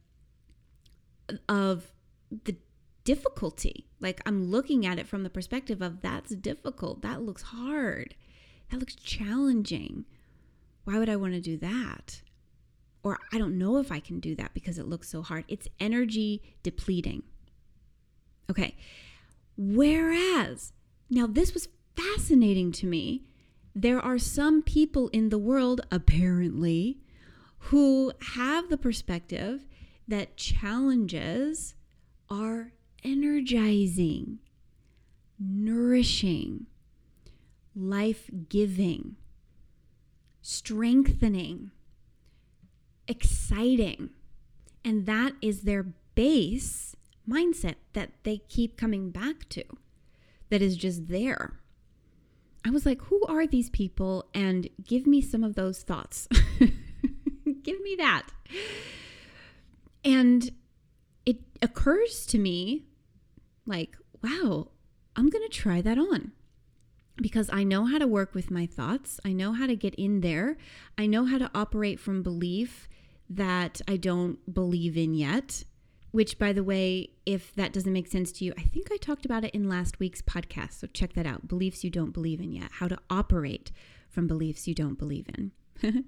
of 1.48 1.94
the 2.44 2.58
difficulty. 3.04 3.88
Like 4.00 4.22
I'm 4.26 4.52
looking 4.52 4.86
at 4.86 5.00
it 5.00 5.08
from 5.08 5.24
the 5.24 5.30
perspective 5.30 5.82
of 5.82 6.02
that's 6.02 6.36
difficult. 6.36 7.02
That 7.02 7.22
looks 7.22 7.44
hard. 7.44 8.16
That 8.70 8.80
looks 8.80 8.96
challenging. 8.96 10.06
Why 10.84 10.98
would 11.00 11.10
I 11.10 11.16
want 11.16 11.34
to 11.34 11.42
do 11.42 11.58
that? 11.58 12.22
Or 13.04 13.18
I 13.32 13.38
don't 13.38 13.58
know 13.58 13.78
if 13.78 13.92
I 13.92 14.00
can 14.00 14.20
do 14.20 14.36
that 14.36 14.54
because 14.54 14.78
it 14.78 14.88
looks 14.88 15.10
so 15.10 15.22
hard. 15.22 15.46
It's 15.48 15.68
energy 15.80 16.42
depleting. 16.64 17.24
Okay. 18.50 18.76
Whereas, 19.58 20.74
now 21.10 21.28
this 21.28 21.54
was 21.54 21.70
fascinating 21.96 22.72
to 22.74 22.88
me. 22.88 23.24
There 23.76 24.00
are 24.00 24.18
some 24.18 24.62
people 24.62 25.10
in 25.10 25.30
the 25.30 25.38
world, 25.38 25.82
apparently, 25.92 27.00
who 27.64 28.12
have 28.34 28.70
the 28.70 28.78
perspective 28.78 29.66
that 30.08 30.38
challenges 30.38 31.76
are 32.30 32.74
energizing, 33.04 34.40
nourishing, 35.40 36.66
life 37.76 38.30
giving, 38.50 39.16
strengthening, 40.42 41.72
exciting. 43.08 44.10
And 44.84 45.06
that 45.06 45.34
is 45.42 45.62
their 45.62 45.84
base 46.16 46.96
mindset 47.28 47.76
that 47.94 48.12
they 48.24 48.38
keep 48.38 48.78
coming 48.78 49.12
back 49.12 49.48
to, 49.50 49.64
that 50.50 50.62
is 50.62 50.76
just 50.76 51.08
there. 51.08 51.59
I 52.66 52.72
was 52.72 52.86
like, 52.86 53.02
who 53.04 53.24
are 53.28 53.48
these 53.48 53.70
people? 53.70 54.30
And 54.34 54.70
give 54.84 55.08
me 55.08 55.22
some 55.22 55.44
of 55.44 55.56
those 55.56 55.82
thoughts. 55.82 56.28
give 57.64 57.82
me 57.82 57.96
that. 57.98 58.28
And 60.04 60.52
it 61.26 61.38
occurs 61.62 62.26
to 62.28 62.38
me 62.38 62.86
like, 63.66 63.96
wow, 64.24 64.70
I'm 65.16 65.30
going 65.30 65.48
to 65.48 65.50
try 65.50 65.82
that 65.82 65.98
on 65.98 66.32
because 67.22 67.50
I 67.52 67.64
know 67.64 67.86
how 67.86 67.98
to 67.98 68.08
work 68.08 68.34
with 68.34 68.52
my 68.52 68.66
thoughts. 68.66 69.20
I 69.26 69.34
know 69.34 69.54
how 69.54 69.68
to 69.68 69.76
get 69.76 69.96
in 69.96 70.22
there. 70.22 70.58
I 70.98 71.06
know 71.06 71.26
how 71.26 71.38
to 71.38 71.52
operate 71.54 72.00
from 72.00 72.24
belief 72.24 72.88
that 73.30 73.82
I 73.88 73.98
don't 73.98 74.54
believe 74.54 74.98
in 74.98 75.14
yet. 75.14 75.64
Which, 76.12 76.40
by 76.40 76.54
the 76.54 76.64
way, 76.64 77.12
if 77.26 77.54
that 77.56 77.72
doesn't 77.72 77.94
make 77.94 78.08
sense 78.08 78.32
to 78.34 78.46
you, 78.46 78.54
I 78.58 78.64
think 78.64 78.90
I 78.92 78.98
talked 78.98 79.26
about 79.26 79.44
it 79.44 79.54
in 79.54 79.70
last 79.70 80.00
week's 80.00 80.22
podcast. 80.22 80.80
So 80.80 80.88
check 80.88 81.14
that 81.14 81.28
out 81.28 81.48
beliefs 81.48 81.84
you 81.84 81.90
don't 81.90 82.12
believe 82.12 82.40
in 82.40 82.52
yet, 82.52 82.72
how 82.74 82.88
to 82.88 82.98
operate 83.10 83.72
from 84.10 84.28
beliefs 84.28 84.68
you 84.68 84.74
don't 84.74 84.98
believe 84.98 85.28
in. 85.38 85.52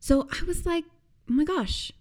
so 0.00 0.28
I 0.32 0.44
was 0.44 0.64
like, 0.64 0.84
oh 1.30 1.34
my 1.34 1.44
gosh, 1.44 1.92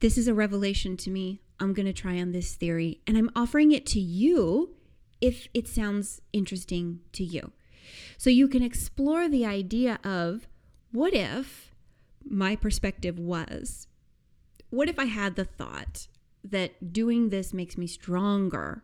this 0.00 0.16
is 0.16 0.28
a 0.28 0.34
revelation 0.34 0.96
to 0.98 1.10
me. 1.10 1.40
I'm 1.60 1.72
going 1.72 1.86
to 1.86 1.92
try 1.92 2.20
on 2.20 2.30
this 2.30 2.54
theory 2.54 3.00
and 3.06 3.18
I'm 3.18 3.30
offering 3.34 3.72
it 3.72 3.84
to 3.86 4.00
you 4.00 4.76
if 5.20 5.48
it 5.52 5.66
sounds 5.66 6.20
interesting 6.32 7.00
to 7.12 7.24
you. 7.24 7.52
So 8.16 8.30
you 8.30 8.48
can 8.48 8.62
explore 8.62 9.28
the 9.28 9.44
idea 9.44 9.98
of 10.04 10.46
what 10.92 11.14
if 11.14 11.74
my 12.24 12.54
perspective 12.56 13.18
was, 13.18 13.88
what 14.70 14.88
if 14.88 14.98
I 14.98 15.06
had 15.06 15.36
the 15.36 15.44
thought 15.44 16.06
that 16.44 16.92
doing 16.92 17.28
this 17.28 17.52
makes 17.52 17.76
me 17.76 17.86
stronger, 17.86 18.82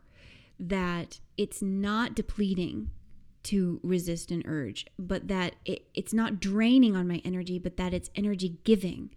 that 0.59 1.21
it's 1.37 1.62
not 1.62 2.14
depleting 2.14 2.90
to 3.45 3.81
resist 3.83 4.31
an 4.31 4.43
urge, 4.47 4.87
but 4.99 5.29
that 5.29 5.55
it, 5.64 5.87
it's 5.95 6.14
not 6.14 6.40
draining 6.40 6.97
on 6.97 7.07
my 7.07 7.21
energy, 7.25 7.59
but 7.59 7.77
that 7.77 7.93
it's 7.93 8.11
energy 8.14 8.59
giving. 8.64 9.11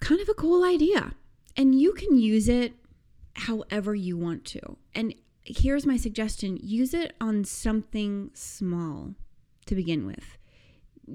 Kind 0.00 0.20
of 0.20 0.28
a 0.28 0.34
cool 0.34 0.64
idea 0.64 1.14
and 1.58 1.78
you 1.78 1.92
can 1.92 2.16
use 2.16 2.48
it 2.48 2.72
however 3.34 3.94
you 3.94 4.16
want 4.16 4.44
to. 4.44 4.76
And 4.94 5.12
here's 5.44 5.84
my 5.84 5.96
suggestion 5.96 6.58
use 6.62 6.94
it 6.94 7.14
on 7.20 7.44
something 7.44 8.30
small 8.32 9.14
to 9.66 9.74
begin 9.74 10.06
with. 10.06 10.38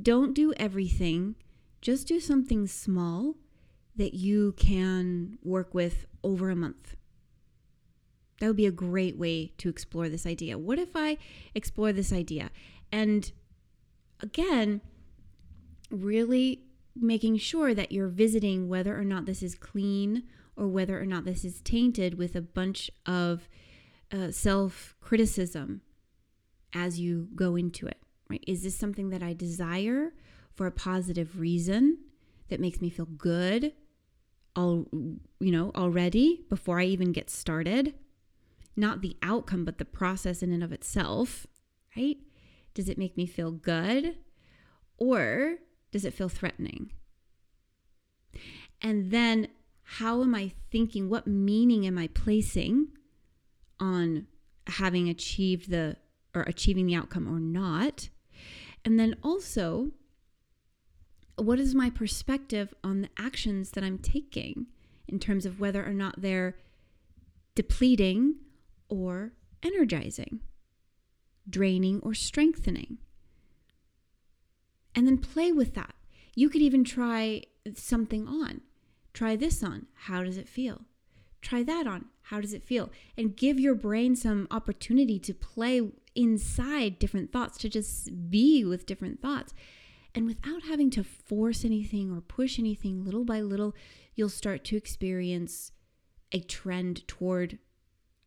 Don't 0.02 0.34
do 0.34 0.54
everything, 0.58 1.36
just 1.82 2.08
do 2.08 2.19
something 2.19 2.67
small 2.67 3.36
that 3.95 4.13
you 4.13 4.53
can 4.53 5.38
work 5.43 5.73
with 5.73 6.06
over 6.23 6.49
a 6.49 6.56
month. 6.56 6.95
That 8.39 8.47
would 8.47 8.58
be 8.58 8.65
a 8.65 8.71
great 8.71 9.17
way 9.17 9.53
to 9.58 9.69
explore 9.69 10.10
this 10.10 10.25
idea. 10.25 10.58
What 10.58 10.79
if 10.79 10.95
I 10.95 11.17
explore 11.53 11.93
this 11.93 12.12
idea? 12.12 12.49
And 12.91 13.32
again, 14.19 14.82
really 15.89 16.63
making 16.95 17.38
sure 17.38 17.73
that 17.73 17.91
you're 17.91 18.08
visiting 18.08 18.67
whether 18.67 18.97
or 18.97 19.03
not 19.03 19.25
this 19.25 19.43
is 19.43 19.56
clean 19.56 20.23
or 20.56 20.67
whether 20.67 20.99
or 20.99 21.06
not 21.06 21.25
this 21.25 21.45
is 21.45 21.62
tainted 21.62 22.17
with 22.17 22.36
a 22.36 22.41
bunch 22.41 22.89
of 23.06 23.47
uh, 24.12 24.32
self 24.32 24.95
criticism 25.01 25.82
as 26.73 26.99
you 26.99 27.27
go 27.36 27.56
into 27.56 27.88
it, 27.88 27.97
Right? 28.29 28.43
Is 28.47 28.63
this 28.63 28.75
something 28.75 29.10
that 29.10 29.21
I 29.21 29.34
desire 29.34 30.13
for 30.53 30.65
a 30.65 30.71
positive 30.71 31.39
reason 31.39 31.99
that 32.49 32.60
makes 32.60 32.82
me 32.82 32.89
feel 32.89 33.06
good 33.06 33.73
all 34.55 34.85
you 35.39 35.51
know 35.51 35.71
already 35.75 36.45
before 36.49 36.79
I 36.79 36.85
even 36.85 37.11
get 37.11 37.29
started? 37.29 37.93
Not 38.75 39.01
the 39.01 39.17
outcome, 39.21 39.65
but 39.65 39.77
the 39.77 39.85
process 39.85 40.41
in 40.41 40.51
and 40.51 40.63
of 40.63 40.71
itself, 40.71 41.45
right? 41.95 42.17
Does 42.73 42.89
it 42.89 42.97
make 42.97 43.15
me 43.15 43.25
feel 43.25 43.51
good? 43.51 44.17
Or 44.97 45.57
does 45.91 46.05
it 46.05 46.13
feel 46.13 46.29
threatening? 46.29 46.91
And 48.81 49.11
then 49.11 49.49
how 49.83 50.23
am 50.23 50.33
I 50.33 50.53
thinking? 50.71 51.09
What 51.09 51.27
meaning 51.27 51.85
am 51.85 51.97
I 51.97 52.07
placing 52.07 52.87
on 53.79 54.27
having 54.67 55.09
achieved 55.09 55.69
the 55.69 55.97
or 56.33 56.41
achieving 56.43 56.87
the 56.87 56.95
outcome 56.95 57.27
or 57.27 57.39
not? 57.39 58.09
And 58.83 58.99
then 58.99 59.15
also, 59.23 59.91
what 61.38 61.60
is 61.60 61.74
my 61.74 61.89
perspective 61.89 62.74
on 62.84 63.02
the 63.02 63.10
actions 63.17 63.72
that 63.72 63.84
I'm 63.84 63.98
taking 63.98 64.67
in 65.08 65.19
terms 65.19 65.46
of 65.46 65.60
whether 65.60 65.86
or 65.86 65.93
not 65.93 66.22
they're 66.22 66.56
depleting 67.56 68.36
or 68.89 69.34
energizing, 69.63 70.41
draining 71.50 72.00
or 72.02 72.13
strengthening? 72.13 72.98
And 74.96 75.08
then 75.08 75.17
play 75.17 75.52
with 75.52 75.74
that. 75.74 75.96
You 76.36 76.50
could 76.50 76.62
even 76.62 76.84
try 76.84 77.43
something 77.74 78.28
on. 78.28 78.62
Try 79.13 79.36
this 79.36 79.63
on. 79.63 79.88
How 79.93 80.24
does 80.24 80.38
it 80.38 80.48
feel? 80.48 80.82
Try 81.41 81.63
that 81.63 81.88
on. 81.88 82.06
How 82.28 82.39
does 82.39 82.54
it 82.54 82.63
feel? 82.63 82.91
And 83.17 83.36
give 83.36 83.60
your 83.60 83.76
brain 83.76 84.15
some 84.15 84.48
opportunity 84.50 85.19
to 85.19 85.34
play 85.34 85.82
inside 86.15 87.00
different 87.00 87.32
thoughts, 87.32 87.58
to 87.60 87.69
just 87.69 88.30
be 88.30 88.63
with 88.63 88.86
different 88.86 89.22
thoughts. 89.22 89.54
And 90.15 90.26
without 90.26 90.63
having 90.63 90.89
to 90.91 91.04
force 91.04 91.65
anything 91.65 92.12
or 92.12 92.21
push 92.21 92.60
anything, 92.60 93.04
little 93.04 93.26
by 93.26 93.41
little, 93.41 93.73
you'll 94.15 94.30
start 94.30 94.63
to 94.65 94.78
experience 94.78 95.71
a 96.32 96.39
trend 96.39 97.08
toward 97.08 97.58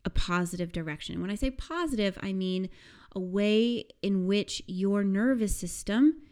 a 0.05 0.11
positive 0.11 0.73
direction. 0.73 1.21
When 1.21 1.31
I 1.31 1.35
say 1.35 1.51
positive, 1.51 2.19
I 2.23 2.33
mean 2.33 2.69
a 3.15 3.21
way 3.21 3.85
in 4.03 4.27
which 4.27 4.63
your 4.67 5.05
nervous 5.05 5.57
system 5.57 6.23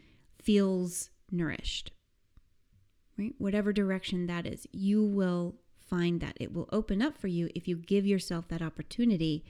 feels 0.41 1.09
nourished. 1.31 1.91
Right? 3.17 3.33
Whatever 3.37 3.71
direction 3.71 4.27
that 4.27 4.45
is, 4.45 4.67
you 4.71 5.03
will 5.03 5.55
find 5.79 6.19
that 6.19 6.37
it 6.39 6.53
will 6.53 6.67
open 6.71 7.01
up 7.01 7.17
for 7.17 7.27
you 7.27 7.49
if 7.55 7.67
you 7.67 7.77
give 7.77 8.05
yourself 8.05 8.47
that 8.49 8.61
opportunity 8.61 9.45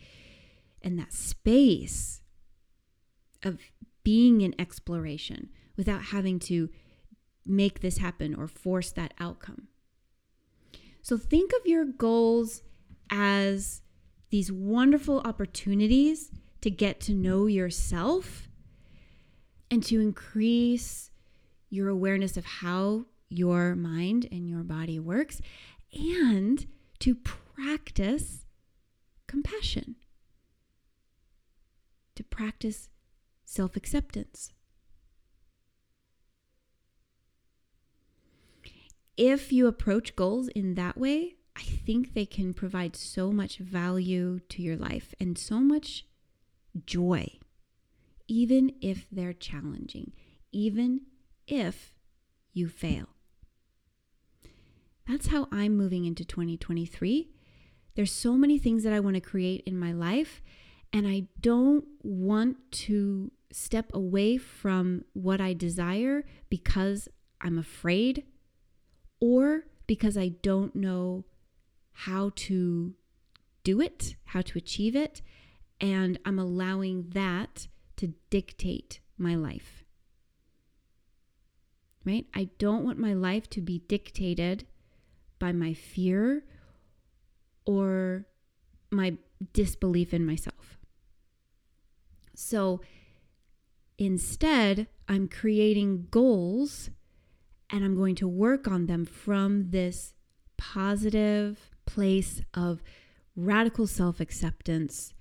and 0.82 1.00
that 1.00 1.13
space 1.13 2.22
of 3.44 3.60
being 4.04 4.41
in 4.41 4.54
exploration 4.60 5.50
without 5.78 6.06
having 6.06 6.40
to 6.40 6.70
make 7.46 7.82
this 7.82 7.98
happen 7.98 8.34
or 8.34 8.48
force 8.48 8.92
that 8.92 9.14
outcome. 9.20 9.68
So 11.02 11.18
think 11.18 11.52
of 11.54 11.68
your 11.68 11.86
goals 11.86 12.64
as 13.10 13.82
these 14.32 14.52
wonderful 14.52 15.20
opportunities 15.20 16.32
to 16.62 16.72
get 16.72 17.00
to 17.02 17.14
know 17.14 17.46
yourself 17.46 18.48
and 19.70 19.84
to 19.84 20.02
increase 20.02 21.12
your 21.70 21.90
awareness 21.90 22.38
of 22.38 22.46
how 22.46 23.06
your 23.30 23.76
mind 23.76 24.28
and 24.32 24.50
your 24.50 24.64
body 24.64 25.00
works 25.00 25.42
and 25.94 26.66
to 27.00 27.14
practice 27.14 28.46
compassion, 29.28 29.96
to 32.16 32.24
practice 32.24 32.90
self 33.44 33.76
acceptance. 33.76 34.55
If 39.17 39.51
you 39.51 39.67
approach 39.67 40.15
goals 40.15 40.49
in 40.49 40.75
that 40.75 40.97
way, 40.97 41.36
I 41.56 41.62
think 41.62 42.13
they 42.13 42.25
can 42.25 42.54
provide 42.54 42.95
so 42.95 43.32
much 43.32 43.58
value 43.58 44.39
to 44.49 44.62
your 44.62 44.75
life 44.75 45.13
and 45.19 45.38
so 45.38 45.60
much 45.60 46.06
joy, 46.86 47.39
even 48.28 48.73
if 48.82 49.08
they're 49.10 49.34
challenging, 49.34 50.12
even 50.51 51.01
if 51.47 51.95
you 52.51 52.67
fail. 52.67 53.08
That's 55.08 55.28
how 55.28 55.47
I'm 55.51 55.78
moving 55.78 56.06
into 56.06 56.25
2023. 56.25 57.30
There's 57.95 58.12
so 58.12 58.34
many 58.34 58.58
things 58.58 58.84
that 58.84 58.91
I 58.91 58.99
want 58.99 59.15
to 59.15 59.21
create 59.21 59.63
in 59.65 59.80
my 59.80 59.93
life, 59.93 60.41
and 60.91 61.08
I 61.08 61.28
don't 61.39 61.86
want 62.04 62.58
to 62.71 63.32
step 63.51 63.91
away 63.93 64.38
from 64.38 65.06
what 65.13 65.39
I 65.39 65.54
desire 65.54 66.25
because 66.49 67.08
I'm 67.39 67.58
afraid 67.58 68.25
or 69.19 69.65
because 69.88 70.17
I 70.17 70.30
don't 70.30 70.75
know 70.75 71.25
how 71.91 72.32
to 72.36 72.93
do 73.63 73.82
it, 73.82 74.15
how 74.25 74.41
to 74.41 74.58
achieve 74.58 74.95
it, 74.95 75.21
and 75.80 76.19
I'm 76.25 76.39
allowing 76.39 77.10
that 77.10 77.67
to 77.97 78.13
dictate 78.30 78.99
my 79.17 79.36
life. 79.36 79.84
Right? 82.06 82.25
I 82.34 82.49
don't 82.60 82.84
want 82.84 82.99
my 82.99 83.13
life 83.13 83.49
to 83.51 83.62
be 83.62 83.80
dictated 83.88 84.67
by 85.39 85.51
my 85.51 85.73
fear 85.73 86.43
or 87.65 88.25
my 88.91 89.17
disbelief 89.54 90.13
in 90.13 90.25
myself. 90.25 90.78
So 92.36 92.82
instead, 93.97 94.88
I'm 95.08 95.28
creating 95.28 96.08
goals 96.12 96.89
and 97.71 97.84
I'm 97.84 97.95
going 97.95 98.15
to 98.15 98.28
work 98.28 98.67
on 98.67 98.86
them 98.86 99.06
from 99.06 99.71
this 99.71 100.13
positive 100.58 101.69
place 101.86 102.41
of 102.54 102.82
radical 103.36 103.88
self 103.88 104.19
acceptance 104.19 105.13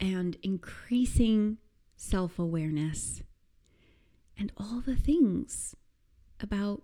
and 0.00 0.36
increasing 0.42 1.58
self 1.96 2.38
awareness 2.38 3.22
and 4.36 4.52
all 4.56 4.80
the 4.80 4.96
things 4.96 5.74
about 6.40 6.82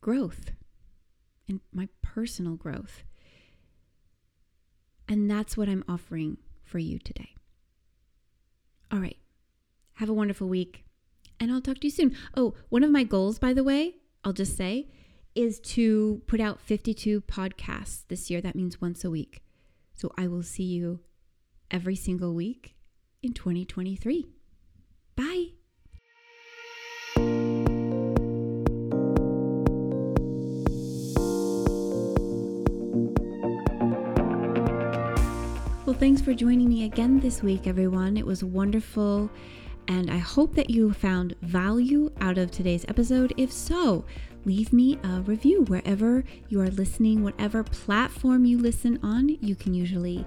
growth 0.00 0.52
and 1.46 1.60
my 1.72 1.88
personal 2.02 2.54
growth. 2.54 3.04
And 5.08 5.30
that's 5.30 5.56
what 5.56 5.68
I'm 5.68 5.84
offering 5.88 6.38
for 6.62 6.78
you 6.78 6.98
today. 6.98 7.34
All 8.90 8.98
right. 8.98 9.16
Have 9.94 10.08
a 10.08 10.14
wonderful 10.14 10.48
week. 10.48 10.84
And 11.40 11.50
I'll 11.50 11.60
talk 11.60 11.78
to 11.78 11.86
you 11.86 11.90
soon. 11.90 12.16
Oh, 12.36 12.54
one 12.68 12.84
of 12.84 12.90
my 12.90 13.04
goals, 13.04 13.38
by 13.38 13.52
the 13.52 13.64
way, 13.64 13.96
I'll 14.24 14.32
just 14.32 14.56
say, 14.56 14.88
is 15.34 15.60
to 15.60 16.22
put 16.26 16.40
out 16.40 16.60
52 16.60 17.20
podcasts 17.22 18.04
this 18.08 18.30
year. 18.30 18.40
That 18.40 18.56
means 18.56 18.80
once 18.80 19.04
a 19.04 19.10
week. 19.10 19.42
So 19.94 20.12
I 20.16 20.26
will 20.26 20.42
see 20.42 20.64
you 20.64 21.00
every 21.70 21.96
single 21.96 22.34
week 22.34 22.74
in 23.22 23.32
2023. 23.32 24.26
Bye. 25.16 25.48
Well, 35.88 35.96
thanks 35.96 36.20
for 36.20 36.34
joining 36.34 36.68
me 36.68 36.84
again 36.84 37.18
this 37.18 37.42
week, 37.42 37.66
everyone. 37.66 38.18
It 38.18 38.26
was 38.26 38.44
wonderful, 38.44 39.30
and 39.88 40.10
I 40.10 40.18
hope 40.18 40.54
that 40.54 40.70
you 40.70 40.92
found 40.92 41.34
value 41.42 42.10
out 42.20 42.36
of 42.36 42.50
today's 42.50 42.84
episode. 42.88 43.32
If 43.38 43.50
so, 43.50 44.04
leave 44.44 44.72
me 44.72 44.98
a 45.02 45.22
review 45.22 45.62
wherever 45.64 46.24
you 46.48 46.60
are 46.60 46.68
listening, 46.68 47.22
whatever 47.24 47.64
platform 47.64 48.44
you 48.44 48.58
listen 48.58 49.00
on. 49.02 49.28
You 49.40 49.54
can 49.54 49.72
usually 49.72 50.26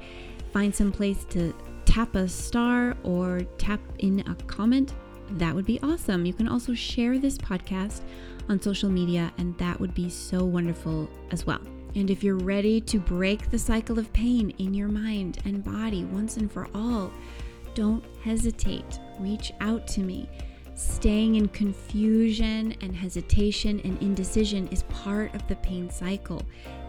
find 0.52 0.76
some 0.76 0.92
place 0.92 1.26
to 1.30 1.54
tap 1.86 2.16
a 2.16 2.28
star 2.28 2.98
or 3.04 3.42
tap 3.58 3.80
in 4.00 4.22
a 4.28 4.36
comment. 4.46 4.94
That 5.32 5.54
would 5.54 5.66
be 5.66 5.80
awesome. 5.82 6.26
You 6.26 6.34
can 6.34 6.48
also 6.48 6.74
share 6.74 7.20
this 7.20 7.38
podcast 7.38 8.02
on 8.50 8.62
social 8.62 8.90
media, 8.90 9.32
and 9.38 9.58
that 9.60 9.80
would 9.80 9.94
be 9.94 10.10
so 10.10 10.44
wonderful 10.44 11.08
as 11.30 11.46
well. 11.46 11.62
And 11.96 12.10
if 12.10 12.24
you're 12.24 12.36
ready 12.38 12.82
to 12.82 13.00
break 13.00 13.52
the 13.52 13.60
cycle 13.60 14.00
of 14.00 14.12
pain 14.14 14.50
in 14.58 14.74
your 14.74 14.88
mind 14.88 15.38
and 15.46 15.64
body 15.64 16.06
once 16.06 16.38
and 16.38 16.52
for 16.52 16.68
all, 16.74 17.12
don't 17.76 18.04
hesitate. 18.24 19.00
Reach 19.22 19.54
out 19.62 19.88
to 19.88 20.02
me. 20.02 20.28
Staying 20.74 21.36
in 21.36 21.48
confusion 21.50 22.76
and 22.82 22.96
hesitation 22.96 23.80
and 23.84 24.02
indecision 24.02 24.68
is 24.70 24.84
part 24.84 25.34
of 25.36 25.48
the 25.48 25.58
pain 25.58 25.90
cycle. 25.92 26.42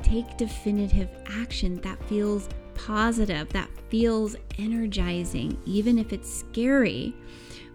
Take 0.02 0.38
definitive 0.38 1.10
action 1.26 1.80
that 1.82 2.02
feels 2.08 2.48
positive, 2.74 3.50
that 3.50 3.68
feels 3.90 4.34
energizing, 4.58 5.58
even 5.66 5.98
if 5.98 6.12
it's 6.12 6.32
scary. 6.32 7.14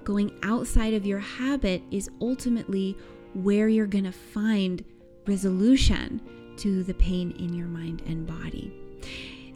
Going 0.04 0.32
outside 0.42 0.94
of 0.94 1.06
your 1.06 1.20
habit 1.20 1.84
is 1.92 2.10
ultimately 2.20 2.98
where 3.34 3.68
you're 3.68 3.86
going 3.86 4.06
to 4.06 4.12
find 4.12 4.84
resolution 5.28 6.22
to 6.58 6.84
the 6.84 6.94
pain 6.96 7.32
in 7.38 7.54
your 7.54 7.68
mind 7.68 8.02
and 8.08 8.26
body. 8.26 8.74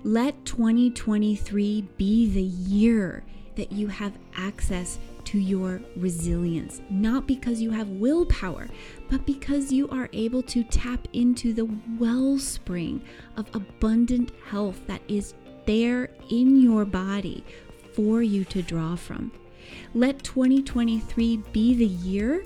Let 0.04 0.46
2023 0.46 1.82
be 1.98 2.32
the 2.32 2.42
year 2.42 3.24
that 3.56 3.72
you 3.72 3.88
have 3.88 4.18
access 4.36 4.98
to 5.26 5.40
your 5.40 5.82
resilience, 5.96 6.82
not 6.90 7.28
because 7.28 7.62
you 7.62 7.72
have 7.72 7.88
willpower, 7.90 8.68
but 9.10 9.26
because 9.26 9.72
you 9.72 9.88
are 9.90 10.10
able 10.14 10.42
to 10.44 10.64
tap 10.64 11.08
into 11.14 11.54
the 11.54 11.70
wellspring 12.00 13.02
of 13.38 13.48
abundant 13.54 14.32
health 14.46 14.80
that 14.88 15.02
is 15.08 15.34
there 15.66 16.10
in 16.30 16.62
your 16.62 16.86
body 16.86 17.44
for 17.94 18.22
you 18.22 18.44
to 18.46 18.62
draw 18.62 18.96
from. 18.96 19.32
Let 19.94 20.24
2023 20.24 21.38
be 21.52 21.76
the 21.76 21.86
year 21.86 22.44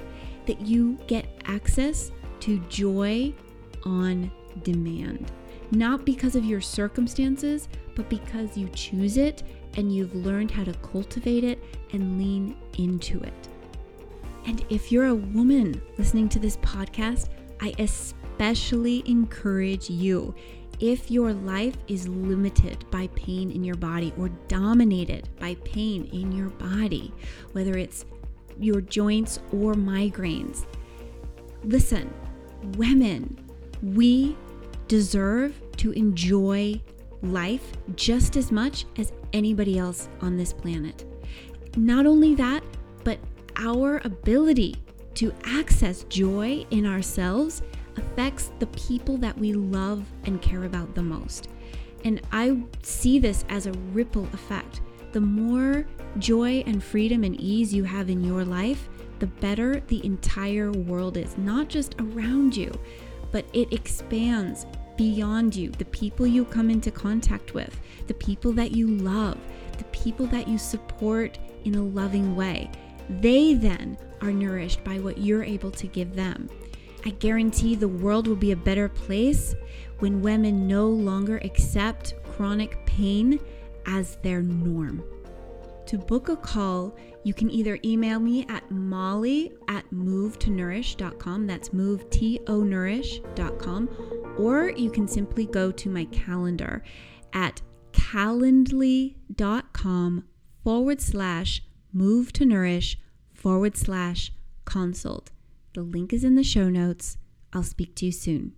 that 0.48 0.62
you 0.62 0.98
get 1.08 1.42
access 1.46 2.12
to 2.42 2.60
joy 2.70 3.34
on 3.84 4.32
demand. 4.64 5.32
Not 5.72 6.06
because 6.06 6.36
of 6.36 6.46
your 6.46 6.62
circumstances, 6.62 7.68
but 7.96 8.10
because 8.10 8.58
you 8.58 8.70
choose 8.70 9.18
it 9.18 9.44
and 9.76 9.94
you've 9.94 10.16
learned 10.16 10.52
how 10.52 10.64
to 10.64 10.74
cultivate 10.76 11.44
it 11.44 11.62
and 11.94 12.18
lean 12.18 12.58
into 12.78 13.20
it. 13.22 13.48
And 14.46 14.64
if 14.70 14.92
you're 14.92 15.08
a 15.08 15.16
woman 15.16 15.82
listening 15.98 16.30
to 16.30 16.40
this 16.40 16.58
podcast, 16.58 17.30
I 17.62 17.74
especially 17.80 19.04
encourage 19.10 19.90
you 19.90 20.36
if 20.80 21.10
your 21.10 21.34
life 21.34 21.78
is 21.88 22.08
limited 22.08 22.86
by 22.92 23.08
pain 23.16 23.50
in 23.52 23.64
your 23.64 23.76
body 23.76 24.14
or 24.18 24.30
dominated 24.48 25.30
by 25.40 25.56
pain 25.64 26.10
in 26.12 26.32
your 26.32 26.50
body, 26.50 27.14
whether 27.54 27.78
it's 27.78 28.06
your 28.60 28.82
joints 28.82 29.40
or 29.52 29.74
migraines, 29.74 30.66
listen, 31.64 32.14
women, 32.78 33.38
we 33.82 34.38
deserve 34.88 35.60
to 35.78 35.92
enjoy 35.92 36.80
life 37.22 37.72
just 37.96 38.36
as 38.36 38.52
much 38.52 38.86
as 38.98 39.12
anybody 39.36 39.78
else 39.78 40.08
on 40.22 40.38
this 40.38 40.54
planet. 40.54 41.06
Not 41.78 42.06
only 42.06 42.34
that, 42.36 42.64
but 43.04 43.20
our 43.58 44.02
ability 44.06 44.76
to 45.16 45.34
access 45.44 46.04
joy 46.06 46.66
in 46.72 46.86
ourselves 46.86 47.62
affects 47.98 48.52
the 48.60 48.68
people 48.68 49.18
that 49.18 49.38
we 49.38 49.54
love 49.54 50.06
and 50.26 50.42
care 50.42 50.64
about 50.64 50.96
the 50.96 51.04
most. 51.04 51.50
And 52.04 52.22
I 52.32 52.64
see 52.82 53.20
this 53.20 53.46
as 53.50 53.68
a 53.68 53.74
ripple 53.94 54.28
effect. 54.34 54.82
The 55.12 55.22
more 55.22 55.86
joy 56.18 56.64
and 56.66 56.84
freedom 56.84 57.24
and 57.24 57.40
ease 57.40 57.74
you 57.74 57.84
have 57.84 58.10
in 58.10 58.24
your 58.24 58.46
life, 58.46 58.90
the 59.20 59.28
better 59.28 59.82
the 59.88 60.06
entire 60.06 60.72
world 60.72 61.18
is, 61.18 61.38
not 61.38 61.68
just 61.68 61.96
around 62.00 62.56
you, 62.56 62.72
but 63.32 63.46
it 63.54 63.72
expands 63.74 64.66
beyond 64.98 65.56
you, 65.56 65.72
the 65.72 65.86
people 65.86 66.26
you 66.26 66.46
come 66.46 66.70
into 66.70 66.92
contact 66.92 67.54
with, 67.54 67.80
the 68.08 68.14
people 68.14 68.52
that 68.54 68.72
you 68.72 68.88
love, 68.88 69.38
the 69.78 69.84
people 69.86 70.26
that 70.28 70.48
you 70.48 70.58
support 70.58 71.38
in 71.64 71.76
a 71.76 71.84
loving 71.84 72.36
way. 72.36 72.70
They 73.10 73.54
then 73.54 73.98
are 74.22 74.32
nourished 74.32 74.84
by 74.84 75.00
what 75.00 75.18
you're 75.18 75.44
able 75.44 75.72
to 75.72 75.88
give 75.88 76.16
them. 76.16 76.50
I 77.06 77.12
guarantee 77.12 77.76
the 77.76 77.88
world 77.88 78.28
will 78.28 78.36
be 78.36 78.52
a 78.52 78.58
better 78.58 78.90
place 78.90 79.54
when 80.00 80.22
women 80.22 80.68
no 80.68 80.88
longer 80.88 81.38
accept 81.44 82.16
chronic 82.24 82.84
pain 82.86 83.40
as 83.86 84.16
their 84.18 84.42
norm. 84.42 85.04
To 85.88 85.98
book 86.00 86.30
a 86.30 86.36
call, 86.36 86.96
you 87.26 87.34
can 87.34 87.50
either 87.50 87.80
email 87.84 88.20
me 88.20 88.46
at 88.50 88.70
molly 88.70 89.52
at 89.68 89.84
movetonourish.com, 89.92 91.48
that's 91.48 91.74
move 91.74 92.08
T 92.12 92.40
O 92.46 92.62
or 94.38 94.70
you 94.70 94.92
can 94.92 95.08
simply 95.08 95.48
go 95.48 95.72
to 95.72 95.90
my 95.90 96.06
calendar 96.06 96.84
at 97.34 97.64
calendly.com 97.94 100.24
forward 100.64 101.02
slash 101.02 101.64
move 101.92 102.32
to 102.34 102.46
nourish 102.46 103.00
forward 103.34 103.76
slash 103.76 104.32
consult. 104.66 105.32
The 105.74 105.82
link 105.82 106.14
is 106.14 106.24
in 106.24 106.36
the 106.36 106.44
show 106.44 106.70
notes. 106.70 107.18
I'll 107.54 107.64
speak 107.64 107.96
to 107.96 108.06
you 108.06 108.12
soon. 108.12 108.54